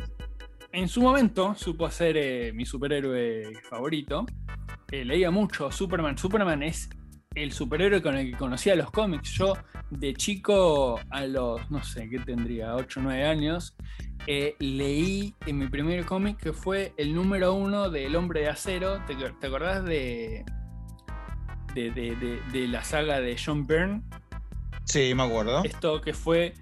[0.72, 4.26] En su momento supo ser eh, mi superhéroe favorito.
[4.92, 6.18] Eh, leía mucho Superman.
[6.18, 6.90] Superman es
[7.34, 9.32] el superhéroe con el que conocía los cómics.
[9.32, 9.54] Yo,
[9.90, 12.76] de chico, a los, no sé, ¿qué tendría?
[12.76, 13.76] 8 o 9 años,
[14.60, 19.02] leí en mi primer cómic que fue el número uno del Hombre de Acero.
[19.08, 20.46] ¿Te, te acordás de,
[21.92, 24.02] de, la saga de John Byrne.
[24.86, 25.64] Sí, me acuerdo.
[25.64, 26.54] Esto que fue,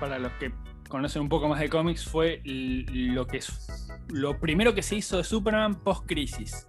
[0.00, 0.52] para los que
[0.88, 5.18] conocen un poco más de cómics, fue lo que es lo primero que se hizo
[5.18, 6.66] de Superman post-crisis.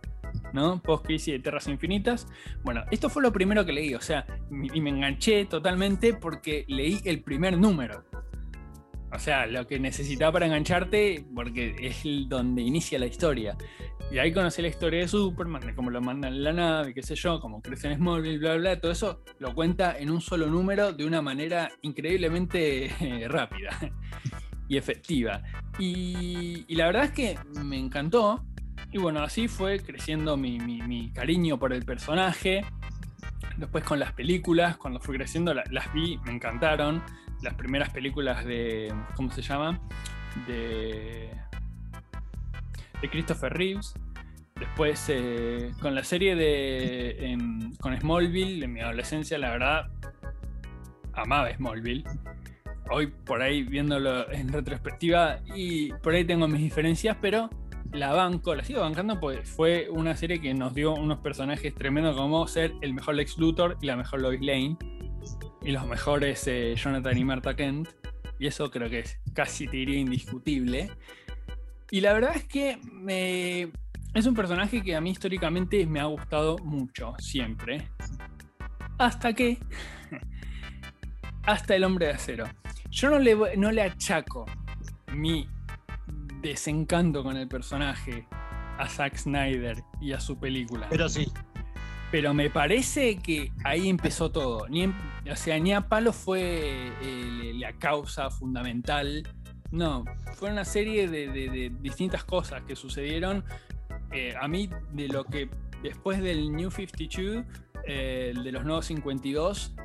[0.54, 0.82] ¿no?
[0.82, 2.28] Post-crisis de Tierras Infinitas.
[2.64, 7.00] Bueno, esto fue lo primero que leí, o sea, y me enganché totalmente porque leí
[7.06, 8.04] el primer número.
[9.12, 13.58] O sea, lo que necesitaba para engancharte, porque es donde inicia la historia.
[14.12, 17.04] Y ahí conocí la historia de Superman, de cómo lo mandan en la nave, qué
[17.04, 20.48] sé yo, cómo crece en Smallville, bla, bla, todo eso lo cuenta en un solo
[20.48, 23.70] número de una manera increíblemente eh, rápida
[24.68, 25.42] y efectiva.
[25.78, 28.46] Y, la verdad es que me encantó.
[28.92, 32.62] Y bueno, así fue creciendo mi, cariño por el personaje.
[33.58, 37.04] Después con las películas, cuando fui creciendo, las vi, me encantaron.
[37.42, 39.80] Las primeras películas de, ¿cómo se llama?
[40.48, 41.30] De
[43.02, 43.94] de Christopher Reeves.
[44.56, 47.38] Después, eh, con la serie de.
[47.80, 49.88] con Smallville, en mi adolescencia, la verdad,
[51.14, 52.04] amaba Smallville.
[52.92, 57.50] Hoy, por ahí, viéndolo en retrospectiva, y por ahí tengo mis diferencias, pero
[57.94, 62.16] la banco, la sigo bancando porque fue una serie que nos dio unos personajes tremendos
[62.16, 64.78] como ser el mejor Lex Luthor y la mejor Lois Lane,
[65.62, 67.90] y los mejores eh, Jonathan y Martha Kent.
[68.40, 70.90] Y eso creo que es casi te diría indiscutible.
[71.92, 72.80] Y la verdad es que
[74.14, 77.88] es un personaje que a mí históricamente me ha gustado mucho, siempre.
[78.98, 79.58] Hasta que.
[81.44, 82.46] hasta el hombre de acero.
[82.90, 84.46] Yo no le, no le achaco
[85.14, 85.48] mi
[86.42, 88.28] desencanto con el personaje
[88.78, 90.88] a Zack Snyder y a su película.
[90.90, 91.32] Pero sí.
[92.12, 94.66] Pero me parece que ahí empezó todo.
[94.68, 99.24] O sea, ni a palo fue eh, la causa fundamental
[99.72, 103.44] no, fue una serie de, distintas cosas que sucedieron.
[104.12, 105.50] Eh, a mí, de lo que
[105.84, 107.46] después del New 52,
[107.86, 109.76] eh, de los nuevos 52,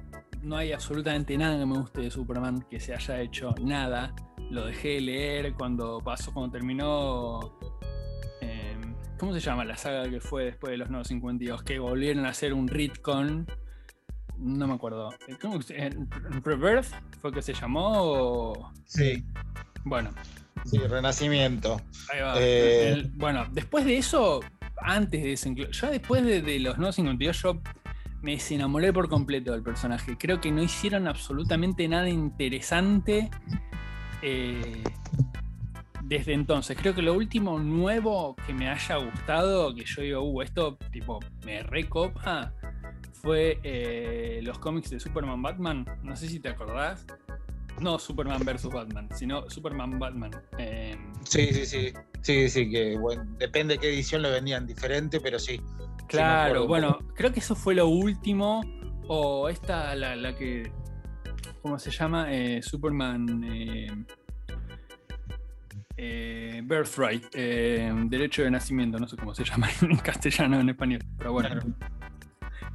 [0.42, 4.14] no hay absolutamente nada que me guste de Superman que se haya hecho nada.
[4.50, 7.58] Lo dejé de leer cuando pasó, cuando terminó.
[9.24, 11.62] ¿Cómo se llama la saga que fue después de los nuevos 52?
[11.62, 13.46] Que volvieron a hacer un Ritcon.
[14.36, 15.14] No me acuerdo.
[15.40, 15.60] ¿Cómo,
[16.44, 18.70] ¿Rebirth fue que se llamó?
[18.84, 19.24] Sí.
[19.82, 20.10] Bueno.
[20.66, 21.80] Sí, Renacimiento.
[22.12, 22.34] Ahí va.
[22.36, 24.40] Eh, bueno, después de eso,
[24.76, 27.62] antes de ese, ya después de, los No 52, yo
[28.20, 30.18] me desenamoré por completo del personaje.
[30.18, 33.30] Creo que no hicieron absolutamente nada interesante
[34.20, 34.84] eh,
[36.06, 36.76] desde entonces.
[36.78, 41.20] Creo que lo último nuevo que me haya gustado, que yo digo, uh, esto tipo
[41.44, 42.52] me recopa,
[43.12, 45.86] fue eh, los cómics de Superman Batman.
[46.02, 47.06] No sé si te acordás.
[47.80, 50.30] No Superman versus Batman, sino Superman Batman.
[50.58, 51.92] Em, sí, sí, sí.
[52.20, 55.60] Sí, sí, que bueno, depende de qué edición lo vendían diferente, pero sí.
[56.06, 58.62] Claro, bueno, creo que eso fue lo último.
[59.08, 60.70] O esta, la, que.
[61.62, 62.32] ¿Cómo se llama?
[62.32, 64.06] Eh, Superman.
[65.96, 71.00] Eh, birthright, em, derecho de nacimiento, no sé cómo se llama en castellano, en español,
[71.16, 71.48] pero bueno.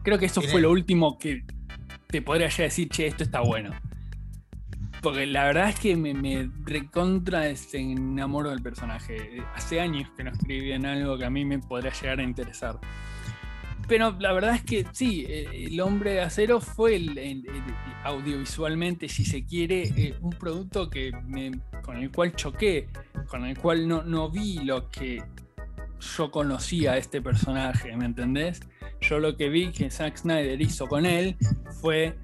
[0.04, 1.44] Creo que eso fue lo último que
[2.08, 3.72] te podría ya decir, che, esto está bueno.
[5.02, 9.42] Porque la verdad es que me, me recontra enamoro del personaje.
[9.54, 12.80] Hace años que no escribían algo que a mí me podría llegar a interesar.
[13.90, 17.02] Pero la verdad es que sí, eh, El Hombre de Acero fue
[18.04, 21.12] audiovisualmente, si se quiere, eh, un producto que
[21.82, 22.88] con el cual choqué,
[23.28, 25.24] con el cual no, no vi lo que
[26.00, 28.62] yo conocía a este personaje, ¿me entendés?
[29.02, 31.36] Yo lo que vi que Zack Snyder hizo con él
[31.82, 32.16] fue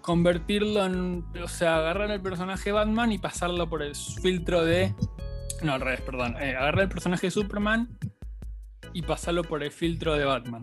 [0.00, 1.24] convertirlo en.
[1.42, 4.94] O sea, agarrar el personaje Batman y pasarlo por el filtro de.
[5.62, 6.36] No, al revés, perdón.
[6.40, 7.88] Eh, agarrar el personaje Superman
[8.94, 10.62] y pasarlo por el filtro de Batman.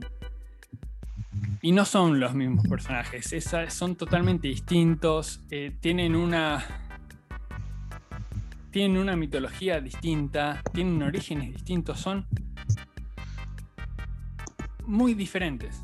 [1.62, 3.36] Y no son los mismos personajes,
[3.70, 6.66] son totalmente distintos, eh, tienen una.
[8.72, 12.26] Tienen una mitología distinta, tienen orígenes distintos, son
[14.86, 15.84] muy diferentes.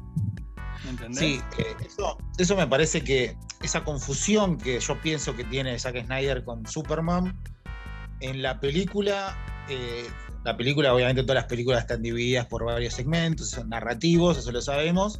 [0.85, 1.19] ¿Me entendés?
[1.19, 6.05] Sí, eh, eso, eso me parece que esa confusión que yo pienso que tiene Zack
[6.05, 7.37] Snyder con Superman,
[8.19, 9.37] en la película,
[9.69, 10.07] eh,
[10.47, 14.61] La película, obviamente todas las películas están divididas por varios segmentos, son narrativos, eso lo
[14.61, 15.19] sabemos.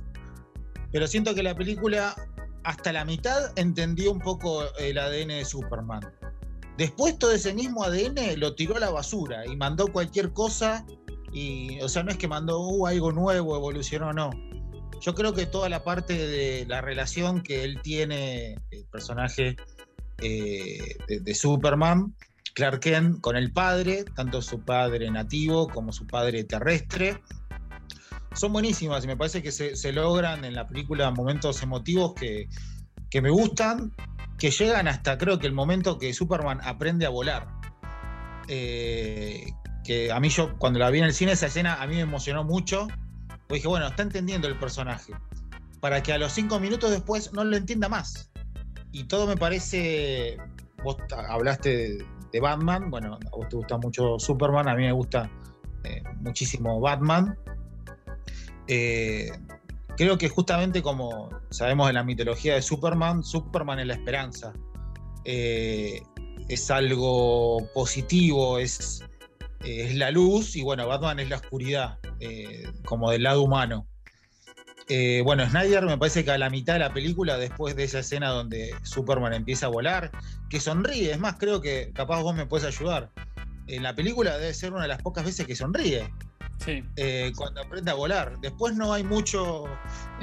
[0.94, 2.16] Pero siento que la película
[2.63, 6.00] hasta la mitad entendió un poco el ADN de Superman.
[6.78, 10.86] Después todo ese mismo ADN lo tiró a la basura y mandó cualquier cosa.
[11.34, 14.30] Y, o sea, no es que mandó uh, algo nuevo, evolucionó, no.
[15.02, 19.58] Yo creo que toda la parte de la relación que él tiene, el personaje
[20.22, 22.16] eh, de, Superman,
[22.58, 27.22] Clark Kent, con el padre, tanto su padre nativo como su padre terrestre,
[28.34, 32.50] son buenísimas y me parece que se, logran en la película momentos emotivos que,
[33.12, 33.93] que me gustan,
[34.39, 37.48] que llegan hasta creo que el momento que Superman aprende a volar.
[38.48, 39.52] Eh,
[39.84, 42.02] que a mí yo cuando la vi en el cine esa escena a mí me
[42.02, 42.88] emocionó mucho.
[43.28, 45.13] Porque dije, bueno, está entendiendo el personaje.
[45.80, 48.32] Para que a los cinco minutos después no lo entienda más.
[48.91, 50.38] Y todo me parece.
[50.84, 50.98] Vos
[51.30, 52.89] hablaste de, Batman.
[52.89, 54.67] Bueno, a vos te gusta mucho Superman.
[54.67, 55.30] A mí me gusta
[55.84, 57.38] eh, muchísimo Batman.
[58.67, 59.32] Eh,
[59.95, 64.54] creo que justamente como sabemos en la mitología de Superman, Superman es la esperanza.
[65.26, 66.02] Eh,
[66.50, 69.04] es algo positivo, es,
[69.65, 72.00] es, la luz y bueno, Batman es la oscuridad,
[72.86, 73.88] como del lado humano.
[74.89, 78.00] Eh, bueno, Snyder me parece que a la mitad de la película, después de esa
[78.00, 80.12] escena donde Superman empieza a volar,
[80.50, 83.10] que sonríe, es más, creo que capaz vos me puedes ayudar.
[83.67, 86.10] En la película debe ser una de las pocas veces que sonríe.
[86.95, 88.39] Eh, cuando aprende a volar.
[88.39, 89.65] Después no hay mucho,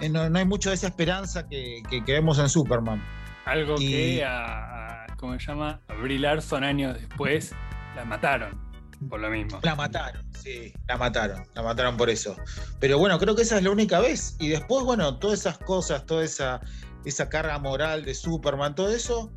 [0.01, 3.03] eh, no, hay mucho de esa esperanza que, vemos en Superman.
[3.45, 5.81] Algo que a, ¿cómo se llama?
[5.89, 7.53] A Brie Larson años después
[7.95, 8.64] la mataron
[9.09, 9.61] por lo mismo.
[9.63, 12.37] La mataron, sí, la mataron, la mataron por eso.
[12.81, 14.37] Pero bueno, creo que esa es la única vez.
[14.39, 16.61] Y después, bueno, todas esas cosas, toda esa,
[17.05, 19.33] esa carga moral de Superman, todo eso,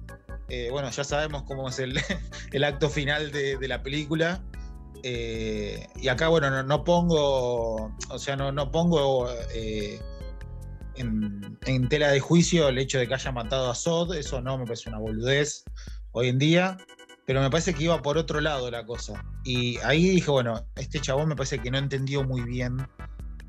[0.50, 2.00] eh, bueno, ya sabemos cómo es el,
[2.52, 4.44] el acto final de, de la película.
[5.04, 10.02] Eh, y acá, bueno, no, pongo, o sea, no, no pongo eh,
[10.96, 14.66] en, tela de juicio el hecho de que haya matado a Sod, eso no me
[14.66, 15.64] parece una boludez
[16.12, 16.78] hoy en día,
[17.28, 19.22] pero me parece que iba por otro lado la cosa.
[19.44, 22.78] Y ahí dije, bueno, este chabón me parece que no entendió muy bien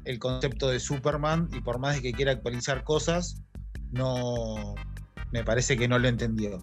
[0.05, 3.41] el concepto de Superman y por más de que quiera actualizar cosas,
[3.93, 4.75] no
[5.31, 6.59] me parece que no lo entendió.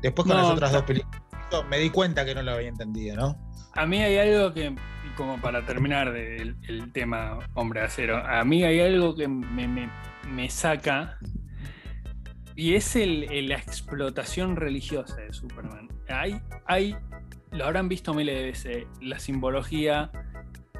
[0.00, 1.20] Después con las otras dos películas
[1.68, 3.52] me di cuenta que no lo había entendido, ¿no?
[3.74, 4.72] A mí hay algo que,
[5.16, 11.18] como para terminar del el tema hombre acero, a mí hay algo que me, saca
[12.54, 15.89] y es el, la explotación religiosa de Superman.
[16.10, 16.96] Hay, hay,
[17.52, 20.10] lo habrán visto miles de veces, la simbología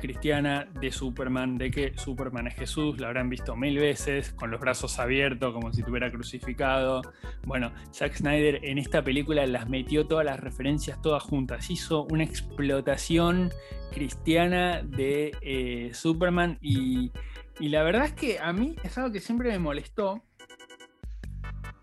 [0.01, 4.61] cristiana de Superman, de que Superman es Jesús, la habrán visto mil veces, con los
[4.61, 7.03] brazos abiertos, como si estuviera crucificado.
[7.45, 12.25] Bueno, Zack Snyder en esta película las metió todas las referencias todas juntas, hizo una
[12.25, 13.51] explotación
[13.93, 17.13] cristiana de eh, Superman y,
[17.61, 20.23] la verdad es que a mí es algo que siempre me molestó.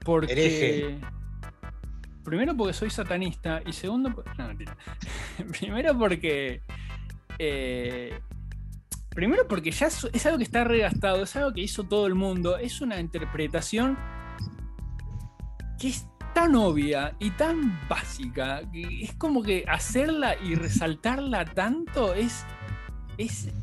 [0.04, 1.00] Porque...
[2.28, 4.22] Primero porque soy satanista y segundo...
[4.38, 4.76] No, mentira.
[5.60, 6.62] Primero porque
[7.40, 8.20] eh,
[9.12, 12.58] primero porque ya es, algo que está regastado, es algo que hizo todo el mundo,
[12.58, 13.98] es una interpretación
[15.80, 22.14] que es tan obvia y tan básica, que es como que hacerla y resaltarla tanto
[22.14, 22.46] es,
[23.18, 23.54] es,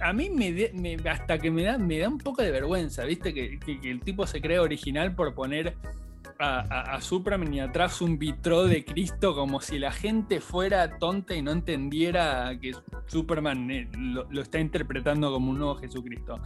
[0.00, 3.32] a mí me, hasta que me da, me da un poco de vergüenza, ¿viste?
[3.32, 5.76] que, el tipo se cree original por poner
[6.38, 11.42] a, Superman y atrás un vitro de Cristo como si la gente fuera tonta y
[11.42, 12.72] no entendiera que
[13.06, 16.40] Superman eh, lo, está interpretando como un nuevo Jesucristo.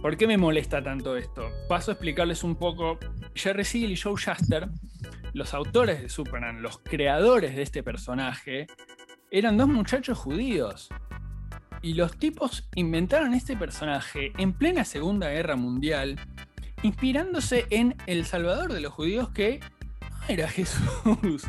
[0.00, 1.50] ¿Por qué me molesta tanto esto?
[1.68, 2.98] Paso a explicarles un poco.
[3.34, 4.68] Jerry Siegel y Joe Shuster,
[5.32, 8.66] los autores de Superman, los creadores de este personaje,
[9.30, 10.90] eran dos muchachos judíos.
[11.80, 16.18] Y los tipos inventaron este personaje en plena Segunda Guerra Mundial
[16.84, 19.58] inspirándose en el Salvador de los judíos que
[20.02, 21.44] no era Jesús.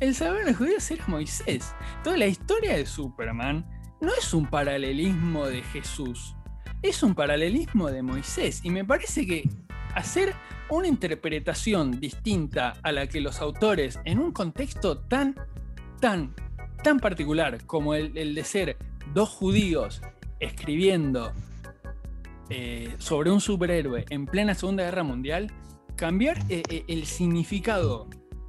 [0.00, 1.74] El Salvador de los judíos era Moisés.
[2.02, 3.64] Toda la historia de Superman
[4.00, 6.34] no es un paralelismo de Jesús,
[6.82, 8.60] es un paralelismo de Moisés.
[8.64, 9.48] Y me parece que
[9.94, 10.34] hacer
[10.68, 15.36] una interpretación distinta a la que los autores, en un contexto tan,
[16.00, 16.34] tan,
[16.82, 18.76] tan particular como el, el de ser
[19.14, 20.02] dos judíos
[20.40, 21.32] escribiendo
[22.50, 25.52] eh, sobre un superhéroe en plena Segunda Guerra Mundial,
[25.96, 28.08] cambiar eh, eh, el significado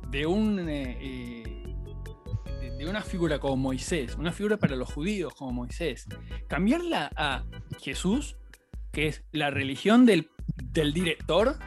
[0.10, 1.44] de, un, de,
[2.88, 6.08] una figura como Moisés, una figura para los judíos como Moisés,
[6.48, 7.44] cambiarla a
[7.82, 8.38] Jesús,
[8.92, 10.30] que es la religión del,
[10.94, 11.58] director,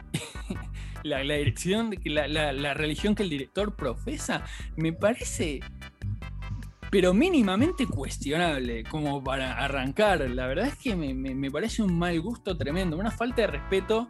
[1.03, 4.43] la, dirección, la, la religión que el director profesa,
[4.75, 5.59] me parece
[6.93, 10.29] pero mínimamente cuestionable, como para arrancar.
[10.29, 14.07] La verdad es que me, parece un mal gusto tremendo, una falta de respeto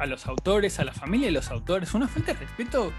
[0.00, 2.92] a los autores, a la familia de los autores, una falta de respeto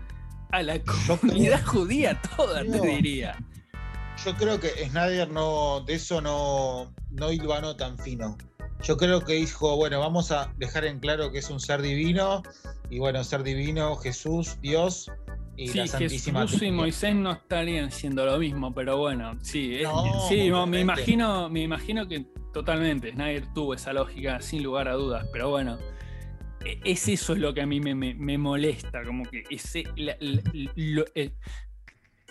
[0.49, 3.37] a la comunidad judía toda, te diría.
[4.23, 8.37] Yo creo que Snyder no, de eso no, no hilvanó tan fino.
[8.81, 12.43] Yo creo que dijo, bueno, vamos a dejar en claro que es un ser divino,
[12.89, 15.11] y bueno, ser divino, Jesús, Dios,
[15.57, 19.79] y sí, la Santísima Jesús y Moisés no estarían siendo lo mismo, pero bueno, sí,
[20.29, 25.25] sí me imagino, me imagino que totalmente Snyder tuvo esa lógica sin lugar a dudas,
[25.33, 25.79] pero bueno,
[26.63, 29.83] e, es eso lo que a mí me, molesta, como que ese,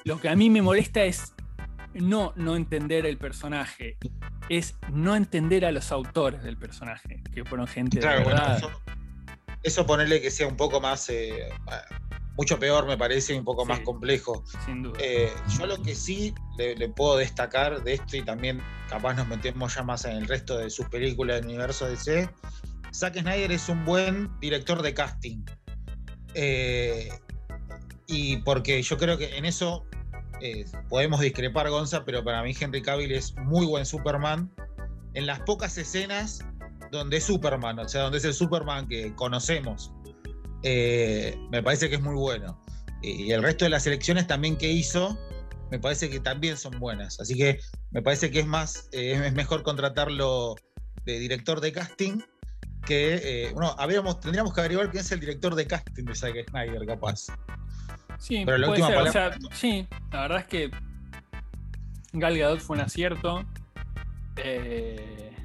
[0.05, 1.35] lo que a mí me molesta es
[1.95, 3.99] no no entender el personaje,
[4.49, 8.63] es no entender a los autores del personaje, que fueron gente de verdad.
[9.65, 11.49] eso, ponerle que sea un poco más eh,
[12.37, 14.45] mucho peor, me parece, un poco más complejo.
[14.65, 14.99] Sin duda.
[15.01, 19.75] Eh, yo lo que sí le, puedo destacar de esto, y también capaz nos metemos
[19.75, 22.29] ya más en el resto de sus películas del universo DC,
[22.93, 25.43] Zack Snyder es un buen director de casting.
[26.35, 27.09] Eh,
[28.07, 29.87] y porque yo creo que en eso
[30.41, 34.51] eh, podemos discrepar, Gonza, pero para mí Henry Cavill es muy buen Superman.
[35.15, 36.45] En las pocas escenas
[36.93, 39.93] donde es Superman, o sea, donde es el Superman que conocemos
[40.63, 42.61] eh, me parece que es muy bueno.
[43.03, 45.19] Y el resto de las elecciones también que hizo,
[45.71, 47.21] me parece que también son buenas.
[47.21, 50.57] Así que me parece que es más, eh, es mejor contratarlo
[51.05, 52.21] de director de casting
[52.85, 56.49] que, bueno, eh, habíamos, tendríamos que averiguar quién es el director de casting de Zack
[56.51, 57.27] Snyder, capaz.
[58.19, 59.37] Sí, Pero la última palabra...
[59.53, 60.71] sí, la verdad es que
[62.13, 63.45] Gal Gadot fue un acierto.
[64.37, 65.37] Eh,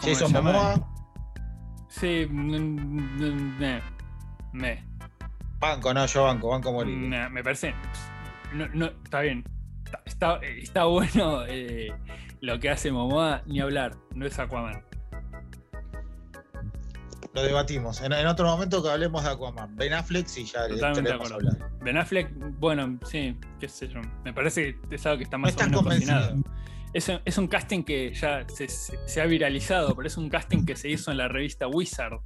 [0.00, 0.89] Jason Momoa.
[2.00, 3.82] Sí, me.
[4.54, 4.82] me.
[5.58, 6.96] Banco, no, yo banco, banco morir.
[6.96, 7.74] me parece.
[8.54, 9.44] No, no, está bien.
[10.06, 11.92] Está, está bueno eh,
[12.40, 13.98] lo que hace Momoa, ni hablar.
[14.14, 14.82] No es Aquaman.
[17.34, 18.00] Lo debatimos.
[18.00, 19.76] En, otro momento que hablemos de Aquaman.
[19.76, 21.58] Ben Affleck, sí, ya Totalmente de hablar.
[21.82, 24.00] Ben Affleck, bueno, sí, qué sé yo.
[24.24, 26.34] Me parece que es algo que está más o menos cocinado
[26.92, 31.10] es, un casting que ya se, ha viralizado, pero es un casting que se hizo
[31.10, 32.20] en la revista Wizard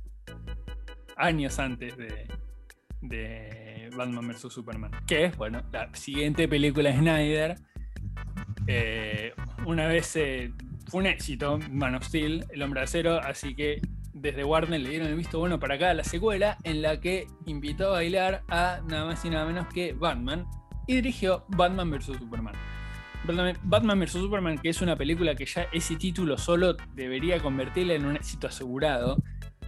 [1.17, 4.53] años antes de, Batman vs.
[4.53, 4.91] Superman.
[5.07, 7.57] Que es, bueno, la siguiente película de Snyder.
[8.67, 9.35] Eh,
[9.67, 10.53] una vez eh,
[10.89, 13.81] fue un éxito, Man of Steel, El Hombre de Acero, así que
[14.15, 17.27] desde Warner le dieron el visto bueno para acá a la secuela, en la que
[17.47, 20.47] invitó a bailar a nada más y nada menos que Batman
[20.87, 22.17] y dirigió Batman vs.
[22.19, 22.55] Superman.
[23.27, 24.12] Batman vs.
[24.12, 28.47] Superman, que es una película que ya ese título solo debería convertirla en un éxito
[28.47, 29.16] asegurado.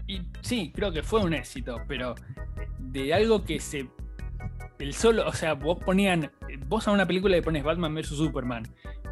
[0.07, 2.15] Y sí, creo que fue un éxito, pero
[2.79, 3.89] de algo que se.
[4.79, 6.31] El solo, o sea, vos ponían.
[6.69, 8.09] Vos a una película le pones Batman vs.
[8.09, 8.65] Superman,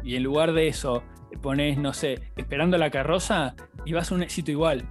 [0.03, 1.03] y en lugar de eso
[1.41, 4.87] pones, no sé, Esperando la carroza, y vas a un éxito igual.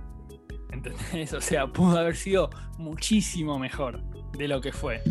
[0.71, 1.33] ¿Entendés?
[1.33, 4.03] O sea, pudo haber sido muchísimo mejor
[4.33, 5.03] de lo que fue.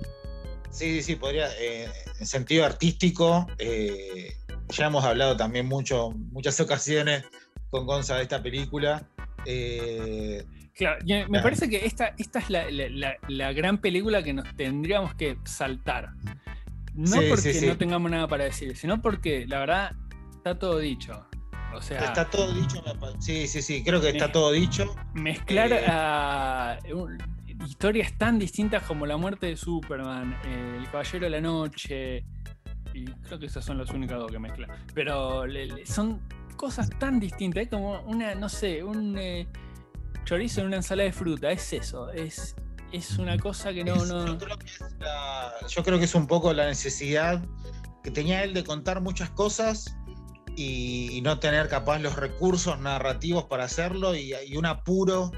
[0.74, 1.50] Sí, sí, sí, podría.
[1.60, 1.88] Eh,
[2.20, 4.34] en sentido artístico, eh,
[4.70, 7.24] ya hemos hablado también mucho, muchas ocasiones
[7.70, 9.08] con Gonza de esta película.
[9.46, 10.44] Eh,
[10.76, 11.00] claro,
[11.30, 16.10] me parece que esta, esta es la, gran película que nos tendríamos que saltar.
[16.96, 19.92] No porque no tengamos nada para decir, sino porque la verdad
[20.36, 21.28] está todo dicho.
[21.76, 22.84] O sea, está todo dicho,
[23.20, 24.96] sí, sí, sí, creo que está todo dicho.
[25.16, 26.78] Mezclar a
[27.68, 32.26] historias tan distintas como la muerte de Superman, El Caballero de la Noche,
[32.94, 34.68] y creo que esas son las únicas dos que mezcla.
[34.94, 35.44] Pero
[35.86, 36.22] son
[36.56, 39.48] cosas tan distintas, es como una, no sé, un eh,
[40.26, 42.56] chorizo en una ensalada de fruta, es eso, es,
[42.92, 43.96] es una cosa que no...
[43.96, 44.80] Yo, creo que es
[45.70, 47.44] yo creo que es un poco la necesidad
[48.04, 49.96] que tenía él de contar muchas cosas
[50.56, 55.32] y, no tener capaz los recursos narrativos para hacerlo y, y un apuro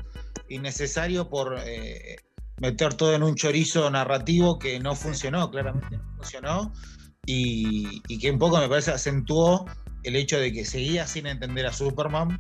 [0.50, 2.18] innecesario por eh,
[2.58, 6.74] meter todo en un chorizo narrativo que no funcionó, claramente no funcionó,
[7.26, 9.66] y, que un poco me parece acentuó
[10.04, 12.40] el hecho de que seguía sin entender a Superman.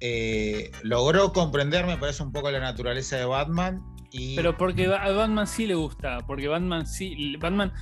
[0.00, 3.82] Eh, logró comprender, me parece, un poco la naturaleza de Batman.
[4.12, 4.36] Y...
[4.36, 7.36] Pero porque a Batman sí le gusta, porque Batman sí.
[7.38, 7.72] Batman,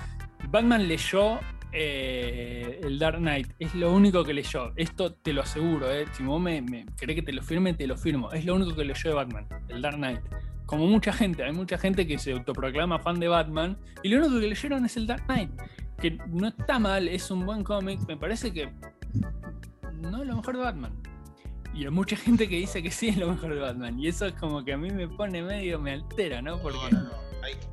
[0.49, 1.41] Batman leyó
[1.75, 3.49] eh, el Dark Knight.
[3.59, 4.73] Es lo único que leyó.
[4.77, 6.07] Esto te lo aseguro, eh.
[6.13, 8.33] Si vos me, me querés que te lo firme, te lo firmo.
[8.33, 10.21] Es lo único que leyó de Batman, el Dark Knight.
[10.67, 14.41] Como mucha gente, hay mucha gente que se autoproclama fan de Batman y lo único
[14.41, 15.51] que leyeron es el Dark Knight.
[16.01, 18.01] Que no está mal, es un buen cómic.
[18.07, 18.71] Me parece que
[20.01, 20.93] no es lo mejor de Batman.
[21.75, 23.99] Y hay mucha gente que dice que sí es lo mejor de Batman.
[23.99, 26.59] Y eso es como que a mí me pone medio, me altera, ¿no?
[26.59, 26.97] Porque.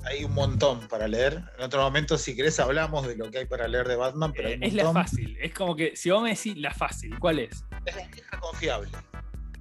[0.03, 1.43] Hay, un montón para leer.
[1.57, 4.34] En otro momento, si querés, hablamos de lo que hay para leer de Batman.
[4.36, 5.38] Pero eh, es la fácil.
[5.41, 7.63] Es como que, si vos me decís la fácil, ¿cuál es?
[7.86, 8.89] Es la vieja confiable.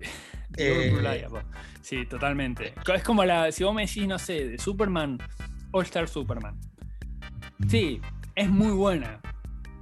[0.56, 0.92] eh...
[1.82, 2.74] sí, totalmente.
[2.94, 5.18] Es como la, si vos me decís, no sé, de Superman,
[5.72, 6.58] All Star Superman.
[7.68, 8.00] Sí,
[8.34, 9.20] es muy buena.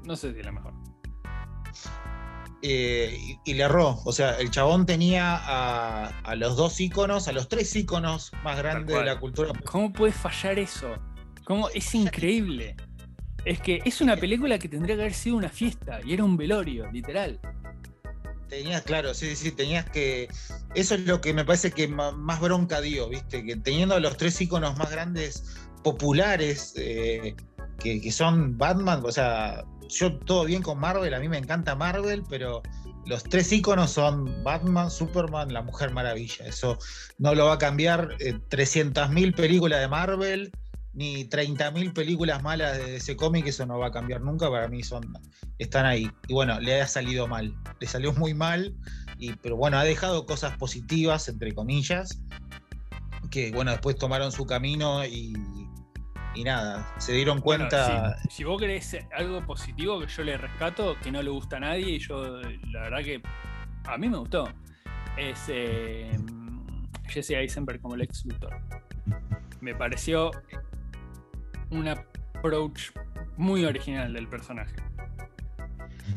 [0.05, 0.78] No sé si es la mejor.
[2.63, 4.01] Eh, y, le erró.
[4.05, 8.97] O sea, el chabón tenía a, los dos íconos, a los tres íconos más grandes
[8.97, 9.53] de la cultura.
[9.65, 10.97] ¿Cómo puede fallar eso?
[11.45, 11.69] ¿Cómo?
[11.71, 12.77] Es increíble.
[13.45, 16.37] Es que es una película que tendría que haber sido una fiesta y era un
[16.37, 17.41] velorio, literal.
[18.49, 20.29] Tenías, claro, sí, sí, tenías que.
[20.75, 23.45] Eso es lo que me parece que más bronca dio, ¿viste?
[23.45, 27.37] Que teniendo a los tres íconos más grandes populares, eh,
[27.79, 31.75] que, que, son Batman, o sea, yo todo bien con Marvel, a mí me encanta
[31.75, 32.63] Marvel, pero
[33.07, 36.47] los tres iconos son Batman, Superman, la Mujer Maravilla.
[36.47, 36.79] Eso
[37.19, 40.53] no lo va a cambiar eh, 300.000 películas de Marvel,
[40.93, 44.51] ni 30.000 películas malas de ese cómic, eso no va a cambiar nunca.
[44.51, 45.13] Para mí son,
[45.59, 46.11] están ahí.
[46.27, 47.55] Y bueno, le ha salido mal.
[47.81, 48.75] Le salió muy mal,
[49.19, 52.21] y, pero bueno, ha dejado cosas positivas, entre comillas,
[53.31, 55.35] que bueno, después tomaron su camino y
[56.39, 58.17] y nada, se dieron cuenta.
[58.31, 61.97] si, vos querés algo positivo que yo le rescato, que no le gusta a nadie,
[61.97, 63.21] y yo la verdad que
[63.85, 64.49] a mí me gustó,
[65.17, 66.17] es eh,
[67.09, 68.57] Jesse Eisenberg como Lex Luthor.
[69.61, 70.31] Me pareció
[71.71, 72.93] un approach
[73.37, 74.77] muy original del personaje.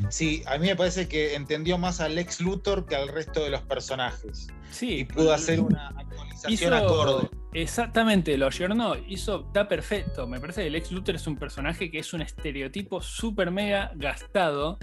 [0.08, 3.50] Sí, a mí me parece que entendió más a Lex Luthor que al resto de
[3.50, 4.48] los personajes.
[4.70, 5.00] Sí.
[5.00, 10.26] Y pudo hacer una actualización acorde Exactamente, lo no hizo, está perfecto.
[10.26, 14.78] Me parece que Lex Luthor es un personaje que es un estereotipo súper mega gastado.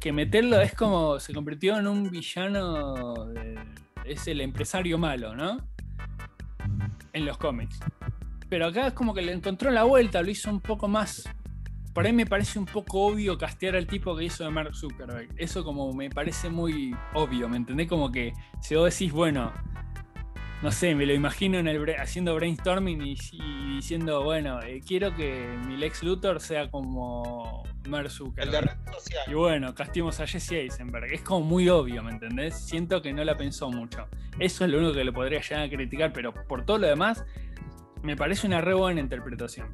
[0.00, 3.14] Que meterlo es como se convirtió en un villano.
[4.04, 5.58] es el empresario malo, ¿no?
[7.12, 7.78] En los cómics.
[8.48, 11.28] Pero acá es como que le encontró la vuelta, lo hizo un poco más.
[11.92, 15.28] Por ahí me parece un poco obvio castear al tipo que hizo de Mark Zuckerberg.
[15.36, 17.88] Eso como me parece muy obvio, ¿me entendés?
[17.88, 19.52] Como que si vos decís, bueno,
[20.62, 23.16] no sé, me lo imagino en el, haciendo brainstorming y,
[23.74, 28.78] diciendo, bueno, eh, quiero que mi Lex Luthor sea como Mark Zuckerberg.
[29.26, 31.12] Y bueno, castimos a Jesse Eisenberg.
[31.12, 32.54] Es como muy obvio, ¿me entendés?
[32.54, 34.06] Siento que no la pensó mucho.
[34.38, 37.24] Eso es lo único que le podría llegar a criticar, pero por todo lo demás,
[38.02, 39.66] me parece una re buena interpretación.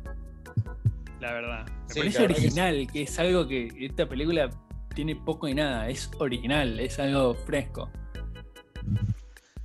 [1.20, 1.66] La verdad.
[1.94, 4.50] Parece original, que, es algo que esta película
[4.94, 5.88] tiene poco y nada.
[5.88, 7.90] Es original, es algo fresco.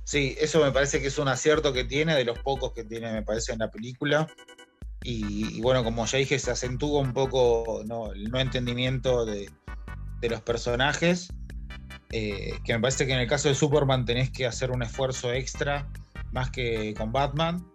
[0.04, 3.12] Sí, eso me parece que es un acierto que tiene, de los pocos que tiene,
[3.12, 4.26] me parece, en la película.
[5.02, 9.50] Y, bueno, como ya dije, se acentúa un poco el no entendimiento de,
[10.22, 11.28] los personajes.
[12.10, 15.32] Eh, que me parece que en el caso de Superman tenés que hacer un esfuerzo
[15.32, 15.86] extra,
[16.32, 17.66] más que con Batman.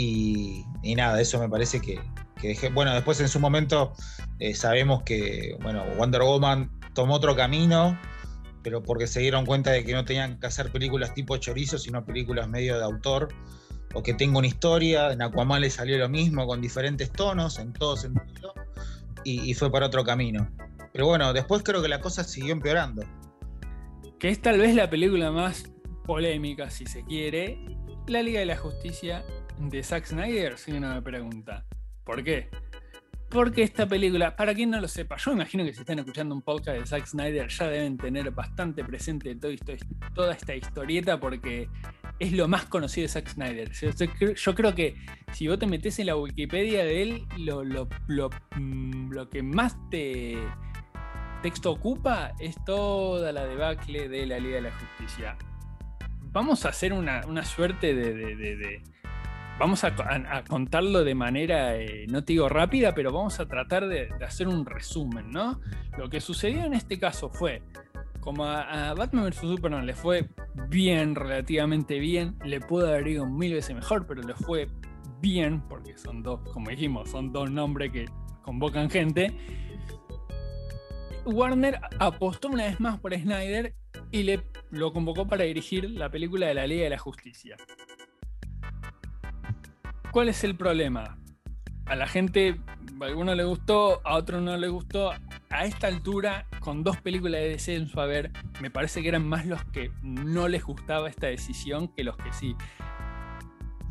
[0.00, 2.00] Y, nada, eso me parece que,
[2.40, 2.70] dejé.
[2.70, 3.92] Bueno, después en su momento
[4.38, 7.98] eh, sabemos que bueno, Wonder Woman tomó otro camino
[8.62, 12.04] pero porque se dieron cuenta de que no tenían que hacer películas tipo chorizo, sino
[12.04, 13.28] películas medio de autor,
[13.94, 17.72] o que tengo una historia, en Aquaman le salió lo mismo, con diferentes tonos, en
[17.72, 18.52] todo sentido,
[19.24, 20.48] y, fue para otro camino.
[20.92, 23.02] Pero bueno, después creo que la cosa siguió empeorando.
[24.18, 25.70] Que es tal vez la película más
[26.04, 27.58] polémica, si se quiere,
[28.06, 29.24] la Liga de la Justicia
[29.60, 31.64] de Zack Snyder, si uno me pregunta.
[32.04, 32.48] ¿Por qué?
[33.28, 36.40] Porque esta película, para quien no lo sepa, yo imagino que si están escuchando un
[36.40, 41.68] podcast de Zack Snyder ya deben tener bastante presente toda esta historieta porque
[42.18, 43.70] es lo más conocido de Zack Snyder.
[43.72, 44.96] Yo, creo que
[45.32, 47.64] si vos te metes en la Wikipedia de él, lo,
[48.56, 50.38] mm, que más te
[51.42, 55.36] texto ocupa es toda la debacle de la Liga de la Justicia.
[56.32, 58.82] Vamos a hacer una, suerte de
[59.58, 59.94] vamos a,
[60.48, 64.64] contarlo de manera, eh, no te digo rápida, pero vamos a tratar de, hacer un
[64.64, 65.60] resumen, ¿no?
[65.96, 67.62] Lo que sucedió en este caso fue,
[68.20, 69.36] como a, Batman vs.
[69.36, 70.28] Superman le fue
[70.68, 74.68] bien, relativamente bien, le pudo haber ido mil veces mejor, pero le fue
[75.20, 78.06] bien, porque son dos, como dijimos, son dos nombres que
[78.42, 79.36] convocan gente.
[81.24, 83.74] Warner apostó una vez más por Snyder
[84.10, 87.56] y le, lo convocó para dirigir la película de la Liga de la Justicia.
[90.10, 91.18] ¿Cuál es el problema?
[91.84, 92.58] A la gente,
[93.00, 95.12] a alguno le gustó, a otro no le gustó.
[95.50, 99.26] A esta altura, con dos películas de DC en su haber, me parece que eran
[99.26, 102.56] más los que no les gustaba esta decisión que los que sí.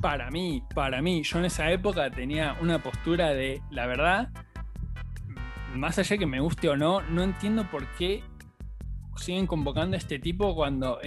[0.02, 4.30] Para mí, para mí, yo en esa época tenía una postura de, la verdad,
[5.76, 8.24] más allá que me guste o no, no entiendo por qué
[9.16, 11.00] siguen convocando a este tipo cuando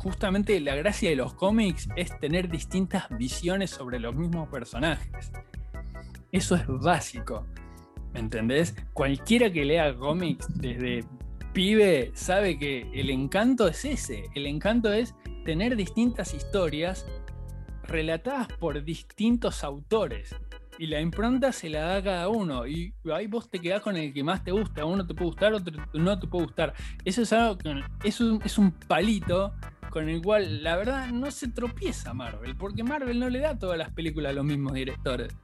[0.00, 5.30] justamente la gracia de los cómics es tener distintas visiones sobre los mismos personajes.
[6.32, 7.46] Eso es básico.
[8.14, 8.74] ¿Me entendés?
[8.94, 11.04] Cualquiera que lea cómics desde
[11.52, 14.24] pibe sabe que el encanto es ese.
[14.34, 17.04] El encanto es tener distintas historias
[17.82, 20.34] relatadas por distintos autores.
[20.78, 22.66] Y la impronta se la da a cada uno.
[22.66, 24.86] Y ahí vos te quedás con el que más te gusta.
[24.86, 26.72] Uno te puede gustar, otro no te puede gustar.
[27.04, 29.52] Eso es algo que es un, es un palito
[29.90, 32.56] con el cual la verdad no se tropieza Marvel.
[32.56, 35.36] Porque Marvel no le da todas las películas a los mismos directores.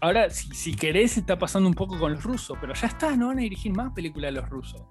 [0.00, 3.28] Ahora, si, si querés, está pasando un poco con los rusos, pero ya está, no
[3.28, 4.82] van a dirigir más películas a los rusos.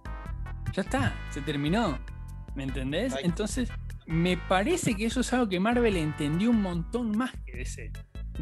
[0.74, 2.00] Ya está, se terminó.
[2.56, 3.16] ¿Me entendés?
[3.24, 3.72] Entonces,
[4.06, 7.92] me parece que eso es algo que Marvel entendió un montón más que DC.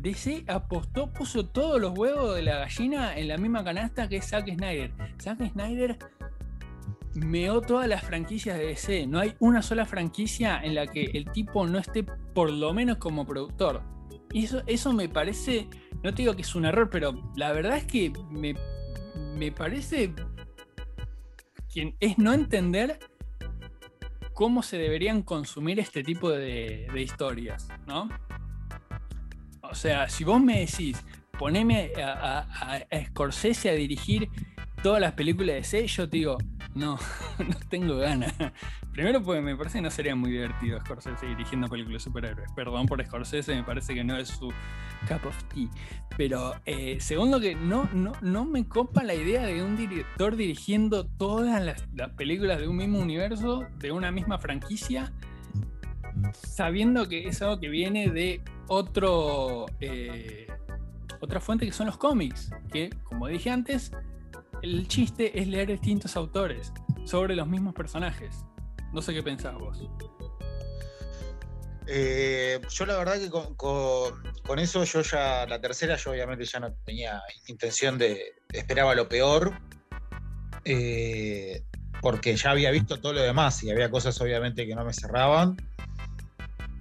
[0.01, 4.47] DC apostó, puso todos los huevos de la gallina en la misma canasta que Zack
[4.53, 4.91] Snyder.
[5.19, 5.97] Zack Snyder
[7.25, 9.07] meó todas las franquicias de DC.
[9.07, 12.97] No hay una sola franquicia en la que el tipo no esté por lo menos
[12.97, 13.81] como productor.
[14.31, 15.67] Y eso, eso me parece,
[16.03, 18.55] no te digo que es un error, pero la verdad es que me,
[19.35, 20.13] me parece
[21.73, 22.99] que es no entender
[24.33, 28.09] cómo se deberían consumir este tipo de, historias, ¿no?
[29.63, 31.03] O sea, si vos me decís,
[31.39, 32.47] poneme a,
[32.91, 34.29] a, Scorsese a dirigir
[34.83, 36.37] todas las películas de C, yo te digo,
[36.77, 36.97] no,
[37.39, 38.33] no tengo ganas.
[38.91, 42.51] Primero, porque me parece que no sería muy divertido Scorsese dirigiendo películas de superhéroes.
[42.53, 44.47] Perdón por Scorsese, me parece que no es su
[45.07, 45.69] cup of tea.
[46.17, 51.05] Pero eh, segundo, que no, no, no me copa la idea de un director dirigiendo
[51.05, 51.83] todas las,
[52.15, 55.11] películas de un mismo universo, de una misma franquicia,
[56.33, 59.65] sabiendo que es algo que viene de otro.
[59.79, 60.47] Eh,
[61.19, 63.91] otra fuente que son los cómics, que como dije antes,
[64.61, 66.73] el chiste es leer distintos autores
[67.05, 68.45] sobre los mismos personajes.
[68.93, 69.81] No sé qué pensás vos.
[71.89, 76.73] Eh, yo la verdad que con, eso yo ya, la tercera yo obviamente ya no
[76.85, 79.53] tenía intención de, esperaba lo peor,
[80.65, 81.63] eh,
[82.01, 85.55] porque ya había visto todo lo demás y había cosas obviamente que no me cerraban.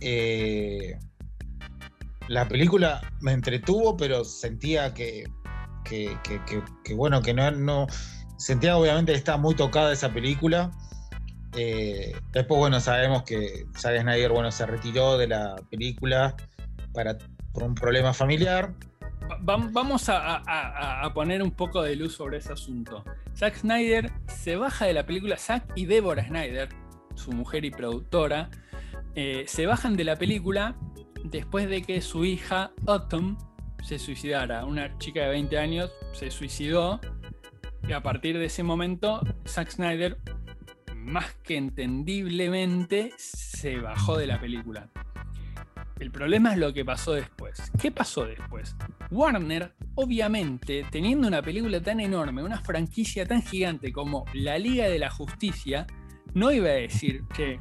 [0.00, 0.98] Eh,
[2.28, 5.24] la película me entretuvo, pero sentía que,
[5.88, 7.86] que, bueno, que no, no,
[8.36, 10.70] sentía obviamente que estaba muy tocada esa película.
[11.56, 16.36] Eh, después, bueno, sabemos que Zack Snyder, bueno, se retiró de la película
[16.92, 17.16] para,
[17.52, 18.74] por un problema familiar.
[19.40, 23.04] Vamos a, poner un poco de luz sobre ese asunto.
[23.34, 26.68] Zack Snyder se baja de la película, Zack y Deborah Snyder,
[27.14, 28.50] su mujer y productora,
[29.14, 30.76] eh, se bajan de la película
[31.24, 33.36] después de que su hija Autumn
[33.86, 34.64] se suicidara.
[34.64, 37.00] Una chica de 20 años se suicidó
[37.86, 40.18] y a partir de ese momento Zack Snyder,
[40.96, 44.90] más que entendiblemente, se bajó de la película.
[46.00, 47.70] El problema es lo que pasó después.
[47.80, 48.74] ¿Qué pasó después?
[49.12, 54.98] Warner, obviamente, teniendo una película tan enorme, una franquicia tan gigante como La Liga de
[54.98, 55.86] la Justicia,
[56.34, 57.60] no iba a decir que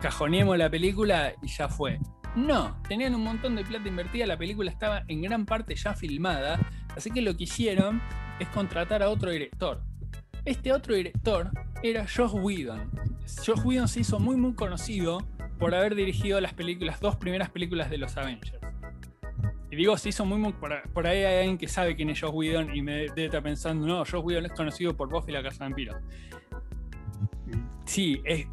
[0.00, 2.00] cajoneemos la película y ya fue.
[2.36, 6.60] No, tenían un montón de plata invertida, la película estaba en gran parte ya filmada,
[6.94, 8.02] así que lo que hicieron
[8.38, 9.80] es contratar a otro director.
[10.44, 11.50] Este otro director
[11.82, 12.90] era Josh Whedon.
[13.44, 15.26] Josh Whedon se hizo muy muy conocido
[15.58, 18.60] por haber dirigido las películas, dos primeras películas de los Avengers.
[19.70, 22.32] Y digo, se hizo muy, muy por, ahí hay alguien que sabe quién es Josh
[22.34, 25.64] Whedon y me debe estar pensando, no, Josh Whedon es conocido por Buffy la Casa
[25.64, 25.96] de Vampiros.
[27.86, 28.46] Sí, es,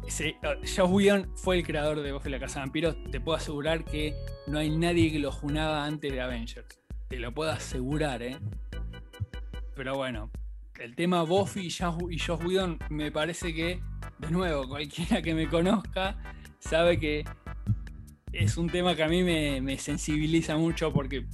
[0.62, 2.96] Josh Whedon fue el creador de Buffy la Casa de Vampiros.
[3.10, 4.14] Te puedo asegurar que
[4.46, 6.80] no hay nadie que lo junaba antes de Avengers.
[7.08, 8.38] Te lo puedo asegurar, ¿eh?
[9.74, 10.30] Pero bueno,
[10.78, 13.80] el tema Buffy y Josh, Whedon me parece que,
[14.18, 16.16] de nuevo, cualquiera que me conozca
[16.60, 17.24] sabe que
[18.32, 21.26] es un tema que a mí me, sensibiliza mucho porque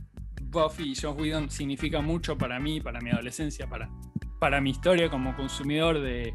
[0.42, 3.90] Buffy y Josh Whedon significa mucho para mí, para mi adolescencia, para,
[4.38, 6.34] para mi historia como consumidor de,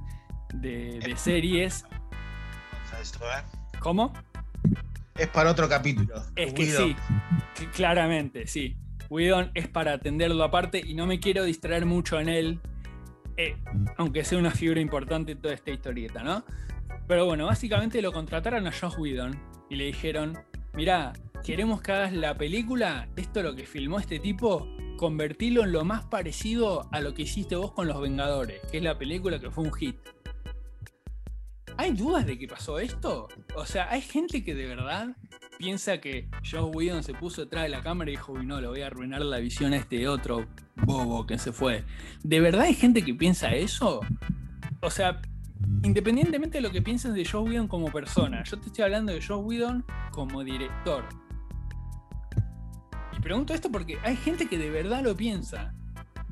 [0.62, 1.86] de, series.
[3.80, 4.14] ¿Cómo?
[5.18, 6.22] Es para otro capítulo.
[6.36, 6.96] Es que sí,
[7.74, 8.76] claramente, sí.
[9.10, 12.60] Widon es para atenderlo aparte y no me quiero distraer mucho en él,
[13.38, 13.56] eh,
[13.98, 16.44] aunque sea una figura importante en toda esta historieta, ¿no?
[17.08, 19.40] Pero bueno, básicamente lo contrataron a Josh Whedon
[19.70, 20.40] y le dijeron,
[20.74, 25.86] mirá, queremos que hagas la película, esto lo que filmó este tipo, convertirlo en lo
[25.86, 29.52] más parecido a lo que hiciste vos con Los Vengadores, que es la película que
[29.52, 29.98] fue un hit.
[31.78, 33.28] ¿Hay dudas de que pasó esto?
[33.56, 35.10] O sea, hay gente que de verdad
[35.58, 38.68] piensa que Joe Whedon se puso detrás de la cámara y dijo, uy, no, le
[38.68, 40.46] voy a arruinar la visión a este otro
[40.78, 41.84] bobo que se fue.
[42.24, 44.00] ¿De verdad hay gente que piensa eso?
[44.82, 45.22] O sea,
[45.84, 49.22] independientemente de lo que pienses de Joe Whedon como persona, yo te estoy hablando de
[49.22, 51.04] Joe Whedon como director.
[53.18, 55.74] Y pregunto esto porque hay gente que de verdad lo piensa.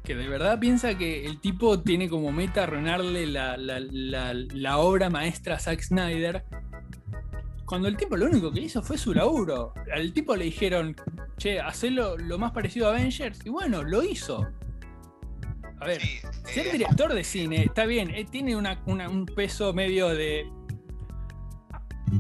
[0.04, 5.60] Que de verdad piensa que el tipo tiene como meta arruinarle la, obra maestra a
[5.60, 6.43] Zack Snyder.
[7.66, 9.74] Cuando el tipo lo único que hizo fue su laburo.
[9.93, 10.95] Al tipo le dijeron,
[11.38, 13.45] che, hacelo lo más parecido a Avengers.
[13.45, 14.47] Y bueno, lo hizo.
[15.80, 16.01] A ver,
[16.45, 20.49] ser eh, director de cine está bien, eh, tiene un peso medio de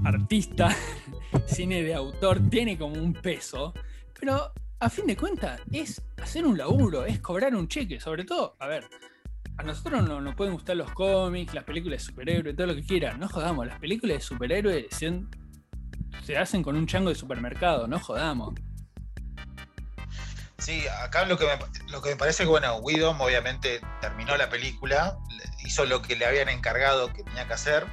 [0.03, 0.75] artista,
[1.45, 3.73] cine de autor, tiene como un peso,
[4.19, 4.51] pero
[4.83, 8.67] a fin de cuentas es hacer un laburo, es cobrar un cheque, sobre todo, a
[8.67, 8.85] ver,
[9.57, 12.83] a nosotros no nos pueden gustar los cómics, las películas de superhéroes, todo lo que
[12.83, 17.97] quieran, no jodamos, las películas de superhéroes se, hacen con un chango de supermercado, no
[17.97, 18.55] jodamos.
[20.57, 25.17] Sí, acá lo que, me, lo que parece que, bueno, Widom obviamente terminó la película,
[25.63, 27.85] hizo lo que le habían encargado que tenía que hacer.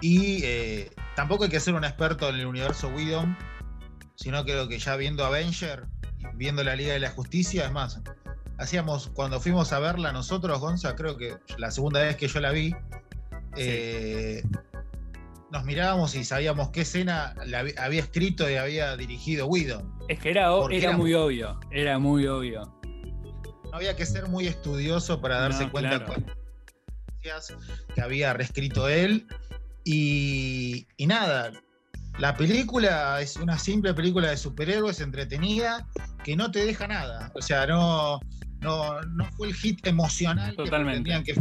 [0.00, 3.36] Y eh, tampoco hay que ser un experto en el universo Widom,
[4.20, 5.86] sino creo que ya viendo Avenger,
[6.34, 8.00] viendo la Liga de la Justicia, es más,
[8.58, 12.50] hacíamos, cuando fuimos a verla nosotros, Gonza, creo que la segunda vez que yo la
[12.50, 12.76] vi,
[13.56, 14.42] eh,
[15.50, 17.34] nos mirábamos y sabíamos qué escena
[17.78, 19.90] había escrito y había dirigido Guido.
[20.08, 22.76] Es que era, era, muy obvio, era muy obvio.
[23.64, 26.04] No había que ser muy estudioso para darse cuenta
[27.22, 29.26] que había reescrito él.
[29.82, 31.52] Y, nada,
[32.18, 35.86] la película es una simple película de superhéroes entretenida
[36.24, 37.32] que no te deja nada.
[37.34, 38.20] O sea, no,
[38.60, 39.00] no,
[39.36, 41.10] fue el hit emocional Totalmente.
[41.24, 41.40] que que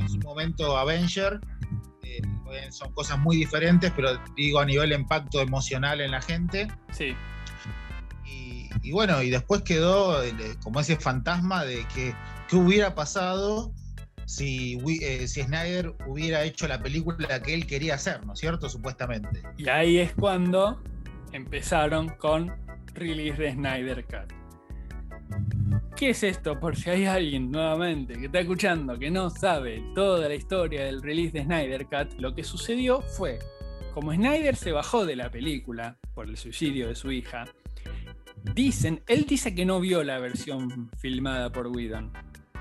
[0.00, 1.40] en su momento Avenger
[2.70, 6.68] son cosas muy diferentes, pero digo a nivel impacto emocional en la gente.
[6.92, 7.14] Sí.
[8.82, 10.20] Y, bueno, y después quedó
[10.62, 12.14] como ese fantasma de que
[12.48, 13.72] qué hubiera pasado
[14.26, 18.68] si, eh, si Snyder hubiera hecho la película que él quería hacer, ¿no es cierto?
[18.68, 19.42] Supuestamente.
[19.56, 20.82] Y ahí es cuando
[21.32, 22.52] empezaron con
[22.94, 24.32] Release de Snyder Cut.
[25.96, 26.58] ¿Qué es esto?
[26.58, 31.02] Por si hay alguien nuevamente que está escuchando que no sabe toda la historia del
[31.02, 33.38] release de Snyder Cut, lo que sucedió fue,
[33.92, 37.44] como Snyder se bajó de la película por el suicidio de su hija,
[38.54, 42.12] dicen, él dice que no vio la versión filmada por Whedon.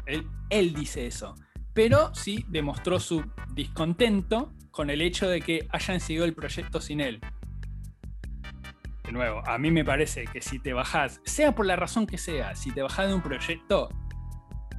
[0.05, 1.35] Él, él dice eso.
[1.73, 7.01] Pero sí demostró su discontento con el hecho de que hayan seguido el proyecto sin
[7.01, 7.21] él
[9.03, 12.17] de nuevo, a mí me parece que si te bajás, sea por la razón que
[12.17, 13.89] sea, si te bajás de un proyecto,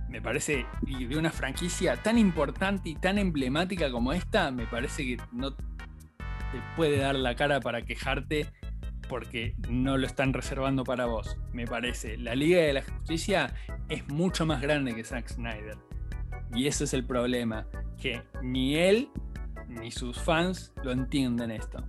[0.09, 5.05] me parece, y de una franquicia tan importante y tan emblemática como esta, me parece
[5.05, 5.65] que no te
[6.77, 8.47] puede dar la cara para quejarte
[9.09, 11.37] porque no lo están reservando para vos.
[11.53, 13.55] Me parece, la Liga de la Justicia
[13.89, 15.77] es mucho más grande que Zack Snyder.
[16.55, 17.67] Y ese es el problema,
[18.01, 19.09] que ni él
[19.69, 21.85] ni sus fans lo entienden esto.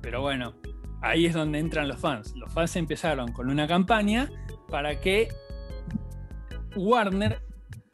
[0.00, 0.54] Pero bueno,
[1.00, 2.34] ahí es donde entran los fans.
[2.36, 4.30] Los fans empezaron con una campaña
[4.68, 5.28] para que
[6.76, 7.42] Warner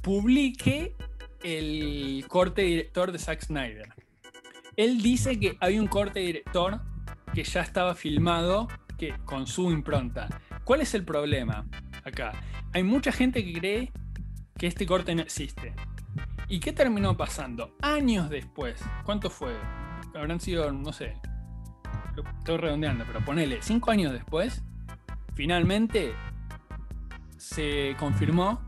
[0.03, 0.95] publique
[1.43, 3.95] el corte director de Zack Snyder.
[4.77, 6.81] Él dice que hay un corte director
[7.33, 10.29] que ya estaba filmado que, con su impronta.
[10.65, 11.67] ¿Cuál es el problema
[12.05, 12.33] acá?
[12.73, 13.93] Hay mucha gente que cree
[14.59, 15.75] que este corte no existe.
[16.49, 17.75] ¿Y qué terminó pasando?
[17.81, 18.83] Años después.
[19.05, 19.55] ¿Cuánto fue?
[20.15, 21.15] Habrán sido, no sé,
[22.39, 24.63] estoy redondeando, pero ponele, cinco años después,
[25.35, 26.13] finalmente
[27.37, 28.61] se confirmó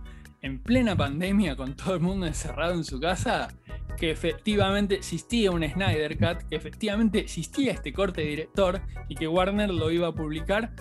[0.43, 3.49] en plena pandemia con todo el mundo encerrado en su casa
[3.97, 9.27] que efectivamente existía un Snyder Cut, que efectivamente existía este corte de director y que
[9.27, 10.73] Warner lo iba a publicar,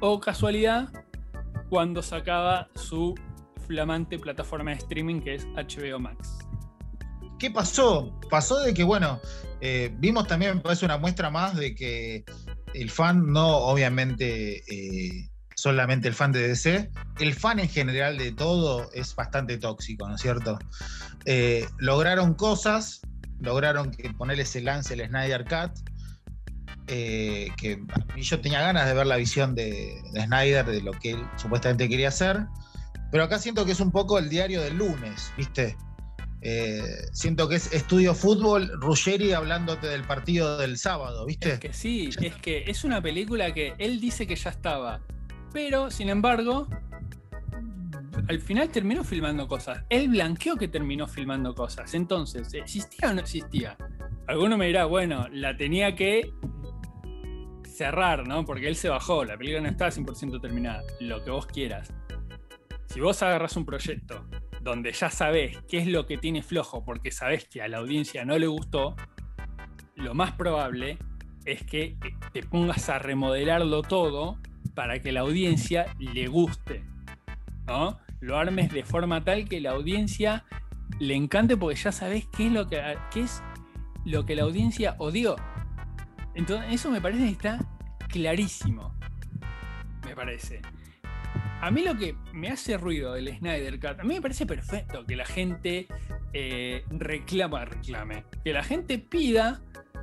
[0.00, 0.88] o casualidad,
[1.68, 3.14] cuando sacaba su
[3.70, 6.38] flamante plataforma de streaming que es HBO Max.
[7.38, 8.12] ¿Qué pasó?
[8.28, 9.20] Pasó de que, bueno,
[9.60, 12.24] eh, vimos también, me parece una muestra más de que
[12.74, 16.90] el fan no, obviamente, eh, solamente el fan de DC,
[17.20, 20.58] el fan en general de todo es bastante tóxico, ¿no es cierto?
[21.24, 23.02] Eh, lograron cosas,
[23.38, 25.78] lograron que ponerle ese lance el Snyder Cut,
[26.88, 27.80] que
[28.16, 31.88] yo tenía ganas de ver la visión de, de Snyder, de lo que él supuestamente
[31.88, 32.48] quería hacer,
[33.10, 35.76] pero acá siento que es un poco el diario del lunes, ¿viste?
[36.42, 36.82] Eh,
[37.12, 41.54] siento que es estudio fútbol, Ruggeri hablándote del partido del sábado, ¿viste?
[41.54, 45.00] Es que sí, es que es una película que él dice que ya estaba,
[45.52, 46.66] pero sin embargo,
[48.28, 49.84] al final terminó filmando cosas.
[49.90, 51.92] Él blanqueó que terminó filmando cosas.
[51.94, 53.76] Entonces, ¿existía o no existía?
[54.26, 56.32] Alguno me dirá, bueno, la tenía que
[57.64, 58.44] cerrar, ¿no?
[58.44, 61.92] Porque él se bajó, la película no estaba 100% terminada, lo que vos quieras.
[62.92, 64.26] Si vos agarras un proyecto
[64.62, 68.24] donde ya sabes qué es lo que tiene flojo porque sabes que a la audiencia
[68.24, 68.96] no le gustó,
[69.94, 70.98] lo más probable
[71.44, 71.96] es que
[72.32, 74.38] te pongas a remodelarlo todo
[74.74, 76.82] para que la audiencia le guste.
[77.68, 78.00] ¿no?
[78.18, 80.44] Lo armes de forma tal que la audiencia
[80.98, 82.82] le encante porque ya sabes qué es lo que,
[83.12, 83.40] qué es
[84.04, 85.36] lo que la audiencia odió.
[86.34, 87.60] Entonces, eso me parece que está
[88.08, 88.96] clarísimo.
[90.04, 90.60] Me parece.
[91.60, 95.04] A mí lo que me hace ruido del Snyder Cut, a mí me parece perfecto
[95.04, 95.86] que la gente
[96.32, 98.24] eh, reclama, reclame.
[98.42, 99.60] Que la gente pida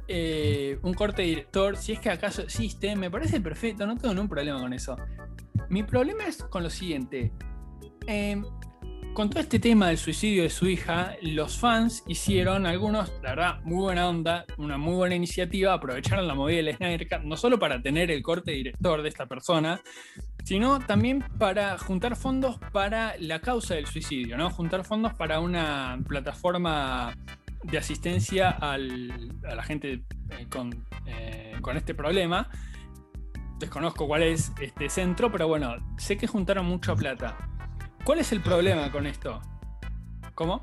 [0.08, 4.30] eh, un corte director, si es que acaso existe, me parece perfecto, no tengo ningún
[4.30, 4.98] problema con eso.
[5.70, 7.32] Mi problema es con lo siguiente.
[8.06, 8.42] Eh,
[9.18, 13.62] con todo este tema del suicidio de su hija, los fans hicieron algunos, la verdad,
[13.64, 17.58] muy buena onda, una muy buena iniciativa, aprovecharon la movida del Snyder Cut, no solo
[17.58, 19.82] para tener el corte director de esta persona,
[20.48, 24.50] sino también para juntar fondos para la causa del suicidio, ¿no?
[24.50, 27.14] Juntar fondos para una plataforma
[27.64, 32.50] de asistencia a la gente eh, con, eh, con este problema.
[33.60, 37.36] Desconozco cuál es este centro, pero bueno, sé que juntaron mucha plata.
[38.06, 39.41] ¿Cuál es el problema con esto?
[40.34, 40.62] ¿Cómo?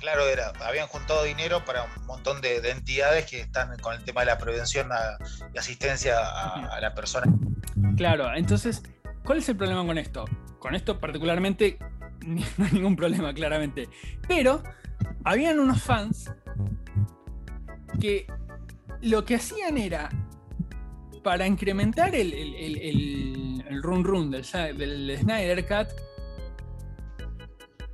[0.00, 4.22] Claro, era, habían juntado dinero para un montón de, entidades que están con el tema
[4.22, 4.88] de la prevención
[5.52, 7.26] y asistencia a, la persona.
[7.96, 8.82] Claro, entonces,
[9.24, 10.24] ¿cuál es el problema con esto?
[10.58, 11.78] Con esto particularmente
[12.26, 13.88] no hay ningún problema, claramente.
[14.26, 14.62] Pero
[15.24, 16.32] habían unos fans
[18.00, 18.26] que
[19.02, 20.08] lo que hacían era,
[21.22, 24.44] para incrementar el, run run del,
[24.76, 25.88] del Snyder Cut,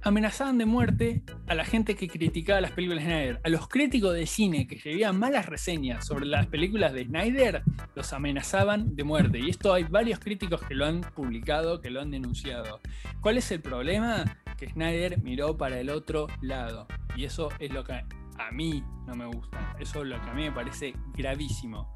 [0.03, 3.41] amenazaban de muerte a la gente que criticaba las películas de Snyder.
[3.45, 7.63] A los críticos de cine que escribían malas reseñas sobre las películas de Snyder,
[7.95, 9.39] los amenazaban de muerte.
[9.39, 12.81] Y esto hay varios críticos que lo han publicado, que lo han denunciado.
[13.21, 14.39] ¿Cuál es el problema?
[14.59, 16.87] Que Snyder miró para el otro lado.
[17.17, 19.77] Y eso es lo que a mí no me gusta.
[19.79, 21.93] Eso es lo que a mí me parece gravísimo.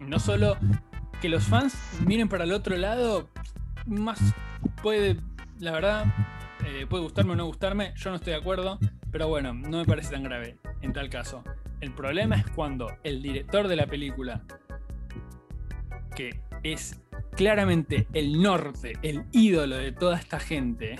[0.00, 0.56] No solo
[1.20, 3.28] que los fans miren para el otro lado,
[3.86, 4.20] más
[4.82, 5.16] puede,
[5.58, 6.04] la verdad,
[6.64, 8.78] eh, puede gustarme o no gustarme, yo no estoy de acuerdo,
[9.10, 11.44] pero bueno, no me parece tan grave en tal caso.
[11.80, 14.42] El problema es cuando el director de la película,
[16.14, 17.00] que es
[17.36, 20.96] claramente el norte, el ídolo de toda esta gente,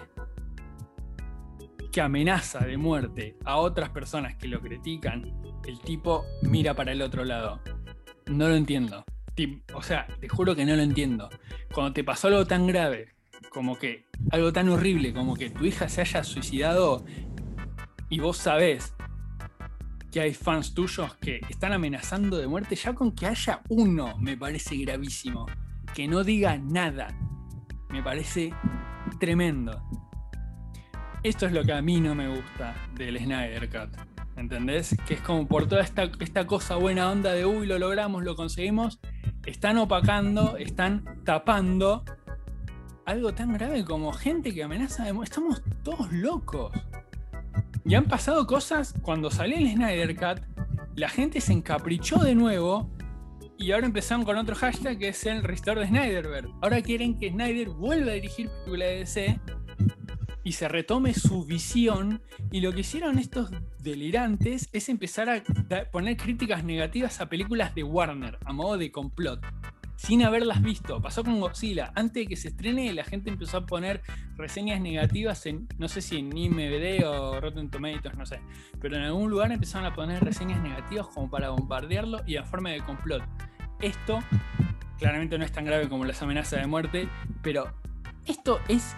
[1.91, 5.33] que amenaza de muerte a otras personas que lo critican,
[5.67, 7.61] el tipo mira para el otro lado.
[8.27, 9.05] No lo entiendo.
[9.75, 11.29] O sea, te juro que no lo entiendo.
[11.73, 13.15] Cuando te pasó algo tan grave
[13.59, 17.05] como que algo tan horrible como que tu hija se haya suicidado
[18.09, 18.95] y vos sabés
[20.13, 24.37] que hay fans tuyos que están amenazando de muerte, ya con que haya uno me
[24.37, 25.47] parece gravísimo.
[25.93, 27.09] Que no diga nada.
[27.91, 28.55] Me parece
[29.19, 29.83] tremendo.
[31.25, 33.99] Esto es lo que a mí no me gusta del Snyder Cut.
[34.37, 34.97] ¿Entendés?
[35.05, 38.37] Que es como por toda esta, esta cosa buena onda de uy, lo logramos, lo
[38.37, 39.01] conseguimos.
[39.45, 42.05] Están opacando, están tapando
[43.09, 46.73] algo tan grave como gente que amenaza de Estamos todos locos.
[47.87, 50.45] Y han pasado cosas cuando salió el Snyder Cut,
[50.95, 52.91] la gente se encaprichó de nuevo
[53.57, 56.53] y ahora empezaron con otro hashtag que es el Restore de Snyderverse.
[56.61, 59.41] Ahora quieren que Snyder vuelva a dirigir películas de DC
[60.45, 62.21] y se retome su visión.
[62.51, 65.43] Y lo que hicieron estos delirantes es empezar a
[65.91, 69.41] poner críticas negativas a películas de Warner a modo de complot
[69.99, 71.03] sin haberlas visto.
[71.03, 71.93] Pasó con Godzilla.
[71.97, 74.01] Antes de que se estrene, la gente empezó a poner
[74.37, 78.41] reseñas negativas en, no sé si en IMDb o Rotten Tomatoes, no sé.
[78.81, 82.71] Pero en algún lugar empezaron a poner reseñas negativas como para bombardearlo y a forma
[82.71, 83.25] de complot.
[83.81, 84.21] Esto
[84.99, 87.09] claramente no es tan grave como las amenazas de muerte,
[87.43, 87.75] pero
[88.25, 88.97] esto es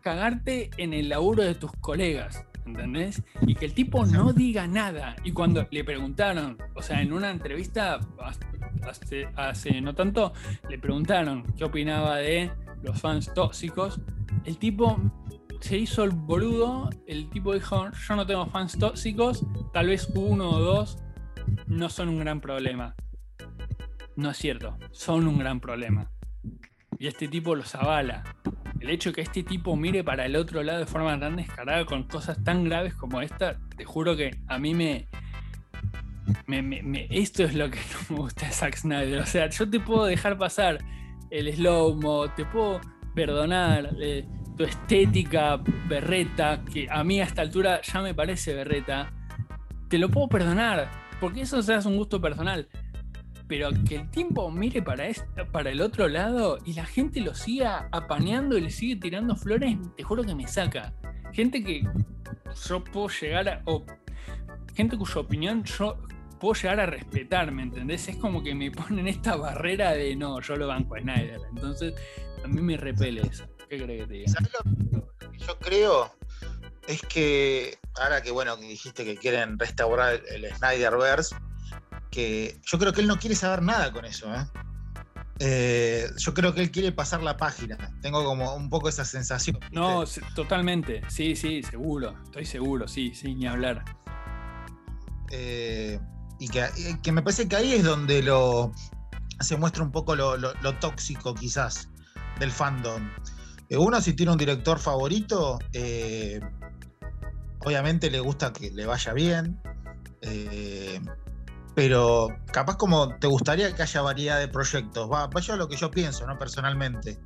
[0.00, 2.44] cagarte en el laburo de tus colegas.
[2.66, 3.22] ¿entendés?
[3.46, 5.16] Y que el tipo no diga nada.
[5.24, 8.00] Y cuando le preguntaron, o sea, en una entrevista
[9.36, 10.32] hace, no tanto,
[10.68, 12.50] le preguntaron qué opinaba de
[12.82, 14.00] los fans tóxicos.
[14.44, 14.98] El tipo
[15.60, 20.50] se hizo el boludo, el tipo dijo, yo no tengo fans tóxicos, tal vez uno
[20.50, 20.98] o dos
[21.66, 22.94] no son un gran problema.
[24.16, 26.10] No es cierto, son un gran problema.
[26.98, 28.22] Y este tipo los avala
[28.82, 31.84] el hecho de que este tipo mire para el otro lado de forma tan descarada
[31.86, 35.08] con cosas tan graves como esta, te juro que a mí me,
[37.10, 37.78] esto es lo que
[38.10, 39.20] no me gusta de Zack Snyder.
[39.20, 40.78] O sea, yo te puedo dejar pasar
[41.30, 42.80] el slow-mo, te puedo
[43.14, 49.12] perdonar eh, tu estética berreta, que a mí a esta altura ya me parece berreta.
[49.88, 52.68] Te lo puedo perdonar, porque eso se hace un gusto personal
[53.52, 55.06] pero que el tiempo mire para,
[55.70, 60.02] el otro lado y la gente lo siga apañando y le sigue tirando flores, te
[60.02, 60.94] juro que me saca.
[61.34, 61.86] gente que
[62.66, 63.62] yo puedo llegar a.
[64.74, 65.98] gente cuya opinión yo
[66.42, 68.08] puedo llegar a respetar, ¿me entendés?
[68.08, 71.38] Es como que me ponen esta barrera de no, yo lo banco a Snyder.
[71.54, 71.94] Entonces,
[72.42, 73.44] a mí me repele eso.
[73.68, 74.32] ¿Qué crees que te diga?
[74.90, 76.12] lo que yo creo?
[76.88, 81.36] Es que ahora que bueno, que dijiste que quieren restaurar el Snyderverse,
[82.10, 84.44] que yo creo que él no quiere saber nada con eso, ¿eh?
[85.38, 87.78] Eh, yo creo que él quiere pasar la página.
[88.00, 89.60] Tengo como un poco esa sensación.
[89.70, 90.02] No,
[90.34, 91.02] totalmente.
[91.08, 92.16] Sí, sí, seguro.
[92.24, 93.84] Estoy seguro, sí, sí, ni hablar.
[95.30, 95.98] Eh,
[96.42, 98.22] y que, me parece que ahí es donde
[99.40, 101.88] se muestra un poco lo, tóxico quizás
[102.40, 103.10] del fandom.
[103.68, 105.58] Eh, uno si tiene un director favorito,
[107.64, 109.60] obviamente le gusta que le vaya bien
[111.74, 115.10] pero capaz como te gustaría que haya variedad de proyectos.
[115.10, 116.38] Va, vaya lo que yo pienso, ¿no?
[116.38, 117.18] Personalmente.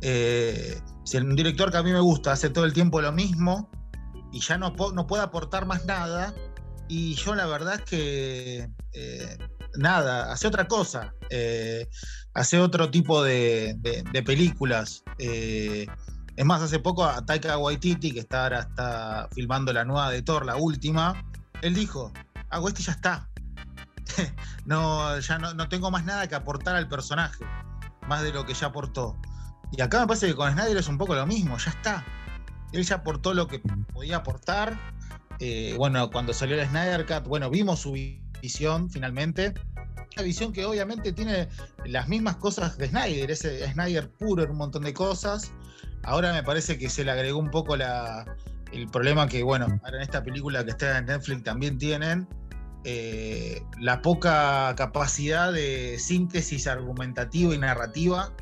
[0.00, 3.70] Eh, si un director que a mí me gusta hace todo el tiempo lo mismo
[4.32, 6.34] y ya no, no puede aportar más nada,
[6.88, 9.38] y yo la verdad es que eh,
[9.76, 11.88] nada, hace otra cosa, eh,
[12.34, 13.76] hace otro tipo de,
[14.24, 15.02] películas.
[15.18, 20.22] es más, hace poco a Taika Waititi, que está ahora está filmando la nueva de
[20.22, 21.24] Thor, la última,
[21.62, 22.12] él dijo,
[22.50, 23.28] hago este y ya está
[24.66, 27.44] no, ya no, tengo más nada que aportar al personaje,
[28.06, 29.16] más de lo que ya aportó.
[29.72, 32.04] Y acá me parece que con Snyder es un poco lo mismo, ya está.
[32.72, 33.60] Él ya aportó lo que
[33.92, 34.78] podía aportar.
[35.40, 39.54] Eh, bueno, cuando salió el Snyder Cut, bueno, vimos su visión finalmente.
[40.14, 41.48] Una visión que obviamente tiene
[41.84, 45.52] las mismas cosas de Snyder, ese Snyder puro en un montón de cosas.
[46.04, 48.24] Ahora me parece que se le agregó un poco la,
[48.72, 52.26] el problema que, bueno, ahora en esta película que está en Netflix también tienen,
[52.84, 58.32] eh, la poca capacidad de síntesis argumentativa y narrativa.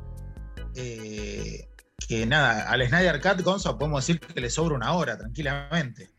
[0.77, 1.69] Eh,
[2.07, 6.14] que nada, al Snyder Cut, Gonzo, podemos decir que le sobra una hora, tranquilamente.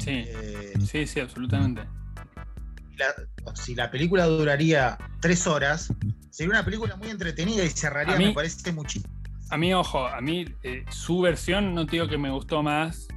[0.00, 1.82] Sí, eh, sí, sí, absolutamente.
[3.54, 5.92] si la película duraría tres horas,
[6.30, 9.12] sería una película muy entretenida y cerraría, me parece muchísimo.
[9.50, 10.44] A mí, ojo, a mí
[10.90, 13.08] su versión no digo que me gustó más,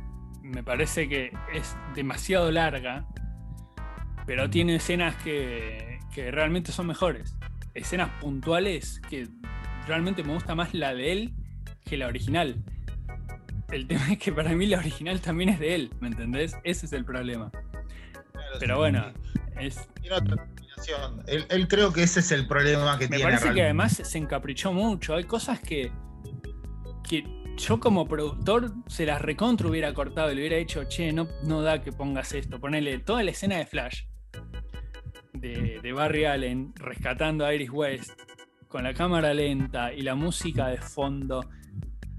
[0.41, 3.07] me parece que es demasiado larga
[4.25, 7.35] pero tiene escenas que, realmente son mejores.
[7.73, 9.27] Escenas puntuales que
[9.87, 11.33] realmente me gusta más la de él
[11.85, 12.63] que la original.
[13.73, 16.55] El tema es que para mí la original también es de él, ¿me entendés?
[16.63, 17.51] Ese es el problema.
[18.59, 19.11] Pero bueno,
[19.59, 19.87] es.
[20.01, 20.47] Tiene otra
[21.27, 23.23] él, él, creo que ese es el problema que tiene.
[23.23, 25.15] Me parece que además se encaprichó mucho.
[25.15, 25.91] Hay cosas que,
[27.07, 27.23] que
[27.55, 31.61] yo como productor se las recontra hubiera cortado y le hubiera dicho, che, no, no
[31.61, 32.59] da que pongas esto.
[32.59, 34.03] Ponele toda la escena de Flash
[35.33, 38.11] de, Barry Allen rescatando a Iris West
[38.67, 41.45] con la cámara lenta y la música de fondo,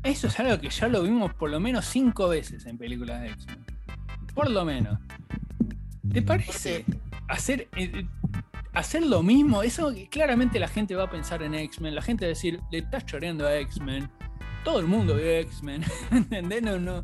[0.05, 3.29] eso es algo que ya lo vimos por lo menos cinco veces en películas de
[3.31, 3.65] X-Men.
[4.35, 4.99] Por lo menos.
[6.13, 6.85] ¿Te parece
[7.29, 8.07] hacer, eh,
[8.75, 9.63] hacer lo mismo?
[9.63, 12.61] Eso que claramente la gente va a pensar en X-Men, la gente va a decir,
[12.71, 14.11] le estás choreando a X-Men.
[14.63, 15.85] Todo el mundo ve X-Men.
[16.11, 16.63] ¿Entendés?
[16.63, 17.03] no, no,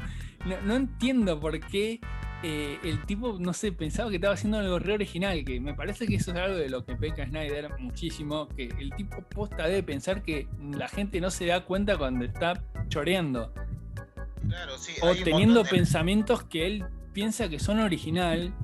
[0.65, 2.01] no entiendo por qué
[2.43, 6.07] eh, el tipo, no sé, pensaba que estaba haciendo algo re original, que me parece
[6.07, 9.83] que eso es algo de lo que peca Snyder muchísimo, que el tipo posta debe
[9.83, 13.53] pensar que la gente no se da cuenta cuando está choreando.
[15.03, 18.55] o teniendo pensamientos que él piensa que son original,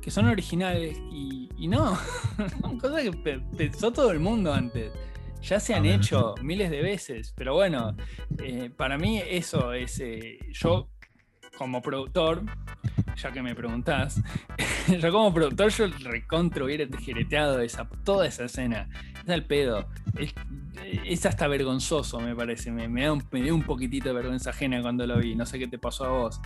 [0.00, 1.98] que son originales, y, no,
[2.60, 4.92] son cosas que pensó todo el mundo antes.
[5.42, 7.96] Ya se han hecho miles de veces, pero bueno,
[8.42, 10.88] eh, para mí eso es, eh, yo
[11.56, 12.42] como productor,
[13.16, 14.20] ya que me preguntás,
[15.00, 18.88] yo como productor yo recontra hubiera tijereteado esa, toda esa escena.
[19.24, 19.88] Es al pedo.
[21.04, 22.70] Es, hasta vergonzoso, me parece.
[22.70, 25.34] Me, me, da un, dio un poquitito de vergüenza ajena cuando lo vi.
[25.34, 26.40] No sé qué te pasó a vos.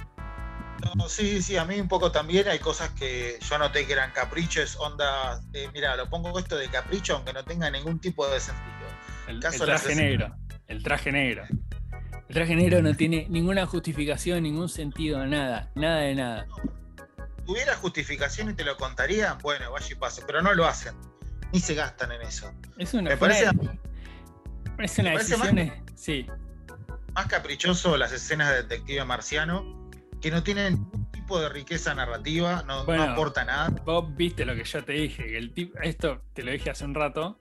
[0.96, 4.12] No, sí, sí, a mí un poco también hay cosas que yo noté que eran
[4.12, 8.40] caprichos, onda, eh, mira, lo pongo esto de capricho aunque no tenga ningún tipo de
[8.40, 8.70] sentido.
[9.28, 10.34] El, el traje negro,
[10.68, 11.44] el traje negro.
[12.30, 16.46] El traje negro no tiene ninguna justificación, ningún sentido, nada, nada de nada.
[17.44, 20.94] Tuviera justificación y te lo contaría, bueno, vaya y pase, pero no lo hacen,
[21.52, 22.52] ni se gastan en eso.
[22.78, 23.50] Es una, me parece,
[24.76, 26.24] parece una decisión, más, sí.
[27.14, 32.62] Más caprichoso las escenas de Detective Marciano, que no tienen ningún tipo de riqueza narrativa,
[32.64, 33.70] no, aporta nada.
[33.84, 36.84] Vos viste lo que yo te dije, que el tipo, esto te lo dije hace
[36.84, 37.36] un rato,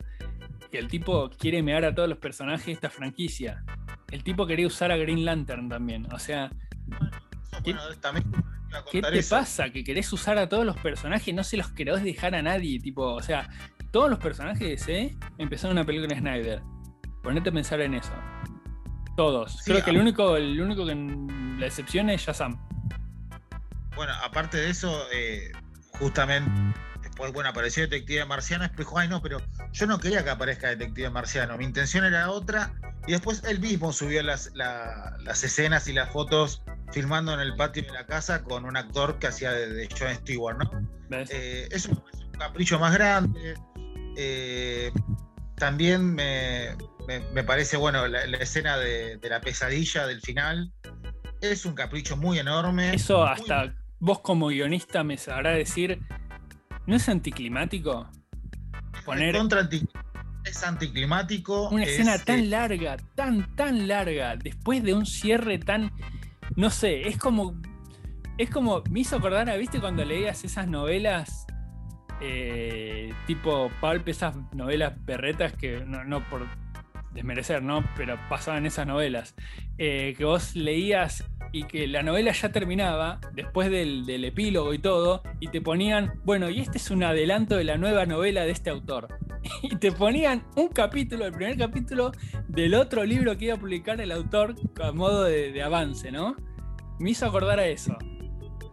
[0.69, 3.63] que el tipo quiere mear a todos los personajes de esta franquicia
[4.11, 6.11] el tipo quería usar a Green Lantern también.
[6.13, 6.49] O sea.
[7.63, 9.69] ¿Qué, te pasa?
[9.71, 12.79] Que querés usar a todos los personajes, no se los querés dejar a nadie.
[12.79, 13.49] Tipo, o sea,
[13.91, 16.61] todos los personajes de C empezaron una película de Snyder.
[17.23, 18.13] Ponete a pensar en eso.
[19.17, 19.61] Todos.
[19.65, 20.95] Creo que el único, el único que
[21.59, 22.57] la excepción es Shazam.
[23.95, 25.51] Bueno, aparte de eso, eh,
[25.99, 26.49] justamente
[27.33, 29.41] bueno, apareció Detective Marciano, explicó, ay no, pero
[29.71, 32.73] yo no quería que aparezca Detective Marciano, mi intención era otra,
[33.07, 37.83] y después él mismo subió las, las escenas y las fotos filmando en el patio
[37.83, 40.87] de la casa con un actor que hacía de, John Stewart, ¿no?
[41.11, 42.01] Eh, es, un,
[42.37, 43.55] capricho más grande.
[44.15, 44.91] Eh,
[45.55, 46.75] también me,
[47.45, 50.71] parece, bueno, la, escena de, la pesadilla del final
[51.41, 52.93] es un capricho muy enorme.
[52.93, 55.99] Eso hasta vos como guionista me sabrá decir,
[56.89, 58.09] ¿no es anticlimático?
[59.05, 59.35] Poner...
[60.43, 61.69] es anticlimático.
[61.69, 65.91] Una escena tan eh, larga, tan, tan larga, después de un cierre tan
[66.55, 67.55] no sé, es como.
[68.37, 68.83] Es como.
[68.89, 71.45] Me hizo acordar, ¿viste cuando leías esas novelas?
[72.21, 76.45] Eh, tipo Pulp, esas novelas perretas que no, por
[77.19, 77.83] desmerecer, ¿no?
[77.95, 79.35] Pero pasaban esas novelas.
[79.77, 84.79] Eh, que vos leías y que la novela ya terminaba, después del, del, epílogo y
[84.79, 88.51] todo, y te ponían, bueno, y este es un adelanto de la nueva novela de
[88.51, 89.19] este autor.
[89.61, 92.11] Y te ponían un capítulo, el primer capítulo
[92.47, 96.35] del otro libro que iba a publicar el autor a modo de, avance, ¿no?
[96.99, 97.97] Me hizo acordar a eso.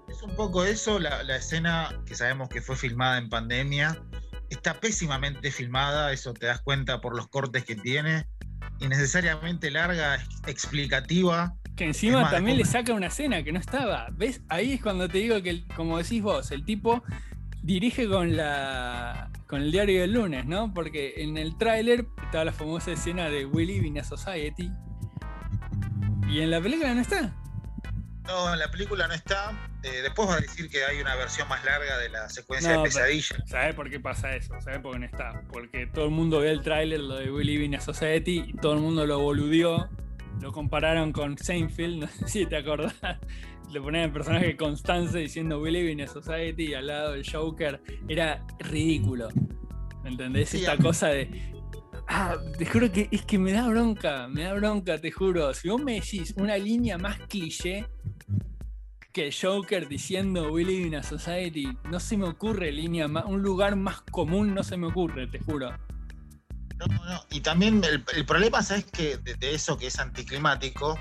[0.09, 4.03] Es un poco eso, la, escena que sabemos que fue filmada en pandemia,
[4.51, 8.26] está pésimamente filmada, eso te das cuenta por los cortes que tiene,
[8.81, 11.55] innecesariamente larga, explicativa.
[11.77, 14.09] Que encima también le saca una escena que no estaba.
[14.12, 14.41] ¿Ves?
[14.49, 17.03] Ahí es cuando te digo que, como decís vos, el tipo
[17.62, 20.72] dirige con la con el diario del lunes, ¿no?
[20.72, 24.72] Porque en el tráiler estaba la famosa escena de We Live in a Society.
[26.29, 27.33] Y en la película no está.
[28.24, 29.53] No, en la película no está.
[29.83, 32.83] Eh, después va a decir que hay una versión más larga de la secuencia de
[32.83, 33.37] pesadilla.
[33.47, 34.55] ¿Sabes por qué pasa eso?
[34.61, 35.43] ¿Sabes por qué no está?
[35.53, 38.53] Porque todo el mundo ve el tráiler, lo de We Live in a Society, y
[38.55, 39.89] todo el mundo lo boludió.
[40.41, 42.95] Lo compararon con Seinfeld, no sé si te acordás
[43.70, 47.29] le ponían el personaje Constance diciendo We live in a society y al lado del
[47.29, 47.81] Joker.
[48.09, 49.29] Era ridículo.
[50.03, 50.55] ¿Me entendés?
[50.55, 51.53] Esta cosa de.
[52.09, 55.53] Ah, te juro que es que me da bronca, me da bronca, te juro.
[55.55, 57.87] Si vos me decís una línea más cliché
[59.17, 63.41] que Joker diciendo We live in a society, no se me ocurre línea más, un
[63.41, 65.71] lugar más común no se me ocurre, te juro.
[66.77, 70.99] No, no, y también el, problema, ¿sabes que de, de, eso que es anticlimático?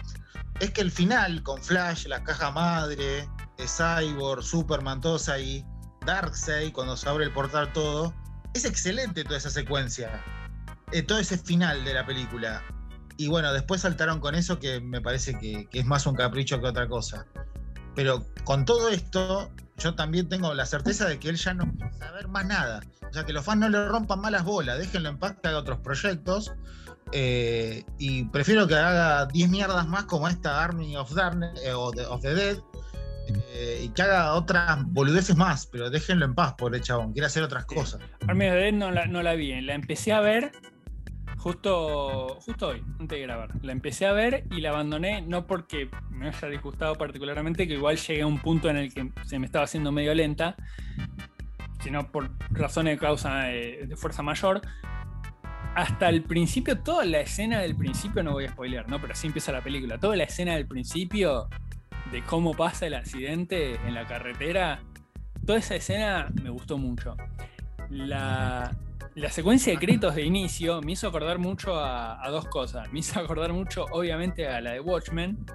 [0.61, 5.66] es que el final, con Flash, la caja madre, Cyborg, Superman, todos ahí,
[6.05, 8.13] Darkseid, cuando se abre el portal todo,
[8.53, 10.24] es excelente toda esa secuencia.
[10.93, 12.63] Eh, todo ese final de la película.
[13.18, 16.68] Y bueno, después saltaron con eso que me parece que, es más un capricho que
[16.68, 17.26] otra cosa.
[17.95, 21.93] Pero con todo esto, yo también tengo la certeza de que él ya no quiere
[21.93, 22.81] saber más nada.
[23.09, 25.59] O sea, que los fans no le rompan malas bolas, déjenlo en paz que haga
[25.59, 26.53] otros proyectos
[27.11, 32.21] eh, y prefiero que haga 10 mierdas más como esta Army of, Darkness, eh, of
[32.21, 32.57] the Dead.
[33.27, 37.11] Eh, y que haga otras boludeces más, pero déjenlo en paz, pobre chabón.
[37.11, 37.99] Quiere hacer otras cosas.
[38.27, 40.51] Army of the Dead no la, no la vi, la empecé a ver
[41.45, 43.51] justo, justo hoy, antes de grabar.
[43.61, 47.97] La empecé a ver y la abandoné, no porque me haya disgustado particularmente, que igual
[47.97, 50.55] llegué a un punto en el que se me estaba haciendo medio lenta,
[51.83, 54.61] sino por razones de causa de fuerza mayor
[55.75, 58.99] hasta el principio, toda la escena del principio, no voy a spoilear, ¿no?
[58.99, 59.99] Pero así empieza la película.
[59.99, 61.47] Toda la escena del principio
[62.11, 64.82] de cómo pasa el accidente en la carretera,
[65.45, 67.15] toda esa escena me gustó mucho.
[67.89, 68.75] La,
[69.29, 72.92] secuencia de créditos de inicio me hizo acordar mucho a, dos cosas.
[72.92, 75.46] Me hizo acordar mucho, obviamente, a la de Watchmen,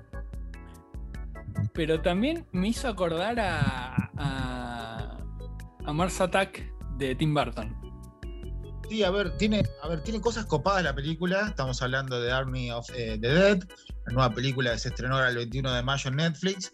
[1.73, 5.19] pero también me hizo acordar a, a,
[5.85, 7.77] a Mars Attack de Tim Burton.
[8.91, 11.47] Sí, a ver, tiene, a ver, tiene cosas copadas la película.
[11.47, 13.59] Estamos hablando de Army of eh, the Dead,
[14.07, 16.73] la nueva película que se estrenó el 21 de mayo en Netflix.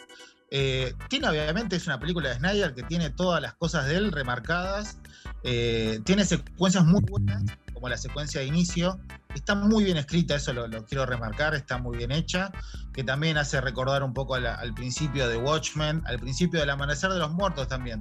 [0.51, 4.13] Eh, tiene, obviamente, es una película de Snyder que tiene todas las cosas de él
[4.13, 4.99] remarcadas.
[5.49, 8.99] Eh, tiene secuencias muy buenas, como la secuencia de inicio.
[9.33, 12.51] Está muy bien escrita, eso lo, quiero remarcar, está muy bien hecha.
[12.93, 17.21] Que también hace recordar un poco al principio de Watchmen, al principio del Amanecer de
[17.21, 18.01] los Muertos también.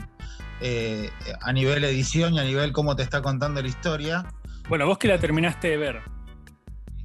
[0.60, 1.12] Eh,
[1.42, 4.26] a nivel edición y a nivel cómo te está contando la historia.
[4.68, 6.02] Bueno, vos que la terminaste de ver,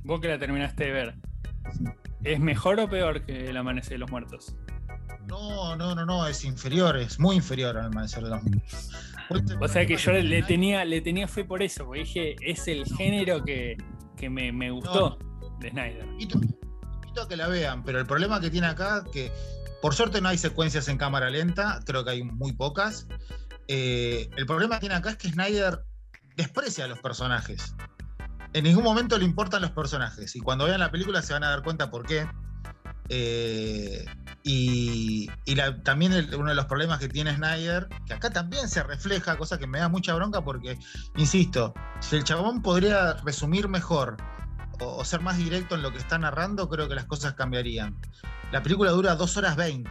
[0.05, 1.15] vos que la terminaste de ver,
[2.25, 4.55] ¿es mejor o peor que El Amanecer de los Muertos?
[5.27, 8.91] No, no, no, no, es inferior, es muy inferior al Amanecer de los Muertos.
[9.61, 12.85] O sea que yo le tenía, le tenía fe por eso, porque dije, es el
[12.85, 13.77] género que,
[14.29, 15.19] me, gustó
[15.61, 16.05] de Snyder.
[16.05, 16.41] Invito,
[17.23, 19.31] a que la vean, pero el problema que tiene acá, que
[19.83, 23.07] por suerte no hay secuencias en cámara lenta, creo que hay muy pocas.
[23.69, 25.85] Eh, el problema que tiene acá es que Snyder
[26.37, 27.75] desprecia a los personajes.
[28.53, 30.35] en ningún momento le importan los personajes.
[30.35, 32.27] Y cuando vean la película se van a dar cuenta por qué.
[33.09, 34.05] Eh,
[34.43, 35.29] y,
[35.85, 39.67] también uno de los problemas que tiene Snyder, que acá también se refleja, cosa que
[39.67, 40.79] me da mucha bronca porque,
[41.17, 44.17] insisto, si el chabón podría resumir mejor
[44.81, 47.95] o, ser más directo en lo que está narrando, creo que las cosas cambiarían.
[48.51, 49.91] La película dura 2 horas 20.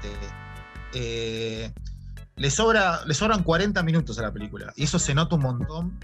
[0.93, 1.71] Eh,
[2.35, 4.73] le, sobra, le sobran 40 minutos a la película.
[4.75, 5.99] Y eso se nota un montón.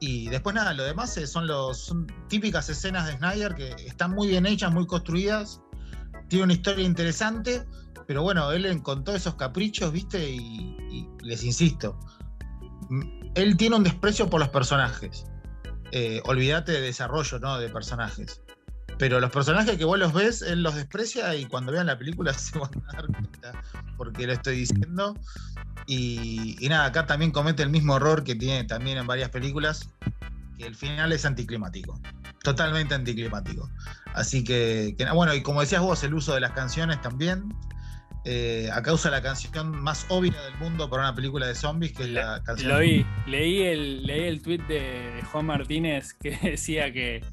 [0.00, 4.28] Y después nada, lo demás son, los, son típicas escenas de Snyder que están muy
[4.28, 5.62] bien hechas, muy construidas
[6.32, 7.62] tiene una historia interesante,
[8.06, 10.30] pero bueno, él encontró esos caprichos, ¿viste?
[10.30, 12.00] Y, les insisto,
[13.34, 15.26] él tiene un desprecio por los personajes.
[15.90, 17.58] Eh, olvídate de desarrollo, ¿no?
[17.58, 18.40] De personajes.
[18.96, 22.32] Pero los personajes que vos los ves, él los desprecia y cuando vean la película
[22.38, 23.62] se van a dar cuenta
[23.98, 25.14] porque lo estoy diciendo.
[25.86, 29.90] Y, y, nada, acá también comete el mismo error que tiene también en varias películas,
[30.56, 32.00] que el final es anticlimático
[32.42, 33.70] totalmente anticlimático.
[34.14, 37.54] Así que, bueno, y como decías vos, el uso de las canciones también.
[38.24, 42.04] Eh, acá usa la canción más obvia del mundo para una película de zombies, que
[42.04, 42.70] es la canción.
[42.70, 47.24] Lo vi, leí el, leí el tweet de Juan Martínez que decía que,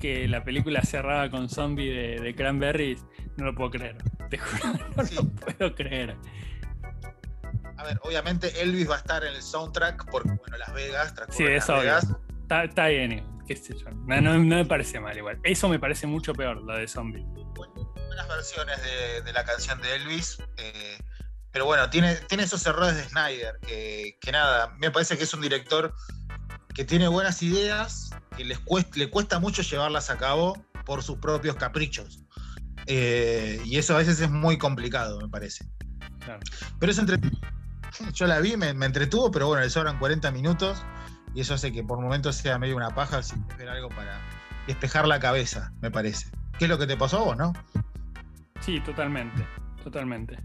[0.00, 3.04] que la película cerraba con zombie de, Cranberries.
[3.36, 3.96] No lo puedo creer,
[4.28, 6.16] te juro, no lo puedo creer.
[7.76, 11.44] A ver, obviamente Elvis va a estar en el soundtrack porque, bueno, Las Vegas, Sí,
[11.44, 12.23] es obvio.
[12.44, 13.24] Está, está bien,
[14.06, 15.40] no, me parece mal igual.
[15.42, 17.24] Eso me parece mucho peor, lo de Zombie.
[17.54, 18.78] buenas versiones
[19.24, 20.38] de, la canción de Elvis.
[20.58, 20.98] Eh,
[21.50, 25.40] pero bueno, tiene, tiene esos errores de Snyder, que, nada, me parece que es un
[25.40, 25.94] director
[26.74, 31.16] que tiene buenas ideas, que les cuesta, le cuesta mucho llevarlas a cabo por sus
[31.16, 32.24] propios caprichos.
[32.86, 35.64] Eh, y eso a veces es muy complicado, me parece.
[36.78, 37.40] Pero es entretenido.
[38.12, 40.84] Yo la vi, me, me, entretuvo, pero bueno, le sobran 40 minutos
[41.34, 44.20] y eso hace que por momentos sea medio una paja sin ver algo para
[44.66, 46.30] despejar la cabeza, me parece.
[46.58, 47.52] ¿Qué es lo que te pasó a vos, no?
[48.60, 49.44] Sí, totalmente,
[49.82, 50.38] totalmente.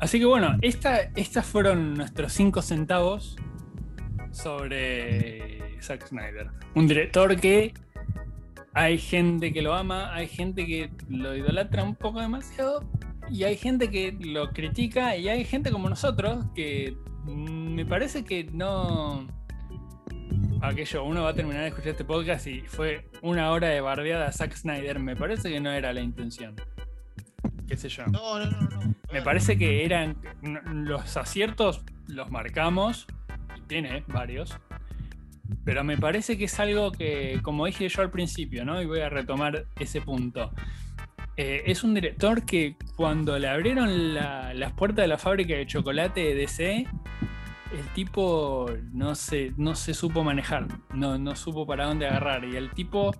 [0.00, 3.36] Así que bueno, estas fueron nuestros cinco centavos
[4.30, 6.50] sobre Zack Snyder.
[6.74, 7.74] Un director que
[8.74, 12.88] hay gente que lo ama, hay gente que lo idolatra un poco demasiado
[13.30, 18.44] y hay gente que lo critica y hay gente como nosotros que me parece que
[18.44, 19.26] no
[20.60, 24.28] aquello, uno va a terminar de escuchar este podcast y fue una hora de bardeada
[24.28, 24.98] a Zack Snyder.
[24.98, 26.56] Me parece que no era la intención.
[27.66, 28.06] ¿Qué sé yo?
[28.06, 28.60] No, no, no.
[28.60, 28.94] no.
[29.12, 30.16] Me parece que eran.
[30.42, 33.06] Los aciertos los marcamos.
[33.56, 34.58] Y tiene varios.
[35.64, 38.80] Pero me parece que es algo que, como dije yo al principio, ¿no?
[38.82, 40.52] Y voy a retomar ese punto.
[41.36, 46.20] Eh, es un director que cuando le abrieron las puertas de la fábrica de chocolate
[46.20, 46.86] de DC,
[47.72, 52.44] el tipo no se, no se supo manejar, no, no supo para dónde agarrar.
[52.44, 53.14] Y al tipo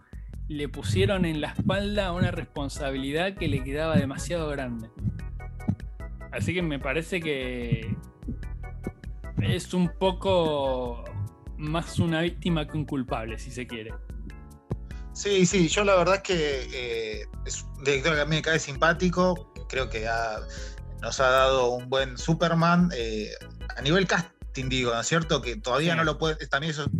[0.48, 4.88] le pusieron en la espalda una responsabilidad que le quedaba demasiado grande.
[6.32, 7.94] Así que me parece que
[9.42, 11.04] es un poco
[11.56, 13.92] más una víctima que un culpable, si se quiere.
[15.12, 18.42] Sí, sí, yo la verdad es que eh, es un director que a mí me
[18.42, 20.06] cae simpático, creo que
[21.02, 22.90] nos ha dado un buen Superman.
[22.96, 23.30] Eh,
[23.76, 25.42] a nivel cast digo, ¿no es cierto?
[25.42, 26.46] Que todavía no lo puede.
[26.46, 26.90] También eso,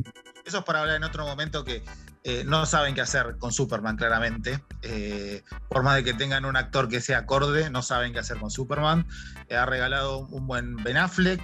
[0.44, 1.82] eso es para hablar en otro momento que
[2.24, 4.62] eh, no saben qué hacer con Superman, claramente.
[4.82, 8.38] Eh, por más de que tengan un actor que sea acorde, no saben qué hacer
[8.38, 9.06] con Superman.
[9.48, 11.40] Eh, ha regalado un buen Ben Affleck,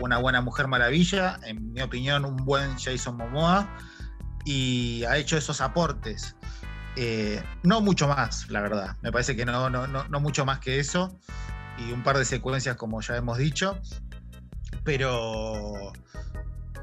[0.00, 3.68] una buena Mujer Maravilla, en mi opinión, un buen Jason Momoa,
[4.44, 6.36] y ha hecho esos aportes.
[7.62, 8.96] no mucho más, la verdad.
[9.02, 11.18] Me parece que no, no, no, no mucho más que eso.
[11.76, 13.80] Y un par de secuencias, como ya hemos dicho
[14.84, 15.92] pero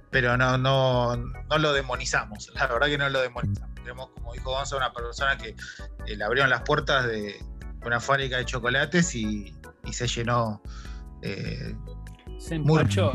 [0.09, 3.73] pero no, no, no lo demonizamos, la verdad que no lo demonizamos.
[3.75, 5.55] Tenemos, como dijo Gonzalo, una persona que
[6.05, 7.43] eh, le abrieron las puertas de
[7.85, 9.55] una fábrica de chocolates y,
[9.91, 10.61] se llenó.
[11.21, 11.75] Eh,
[12.37, 13.13] se empachó.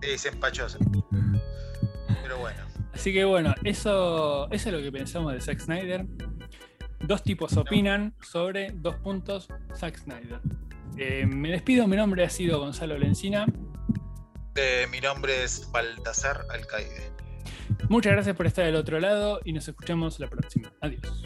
[0.00, 0.66] Sí, se empachó.
[2.22, 2.60] Pero bueno.
[2.92, 6.06] Así que bueno, eso, eso es lo que pensamos de Zack Snyder.
[7.00, 10.40] Dos tipos opinan sobre dos puntos Zack Snyder.
[10.96, 13.46] Eh, me despido, mi nombre ha sido Gonzalo Lencina.
[14.54, 17.12] Eh, mi nombre es Baltasar Alcaide.
[17.88, 20.72] Muchas gracias por estar del otro lado y nos escuchamos la próxima.
[20.80, 21.24] Adiós.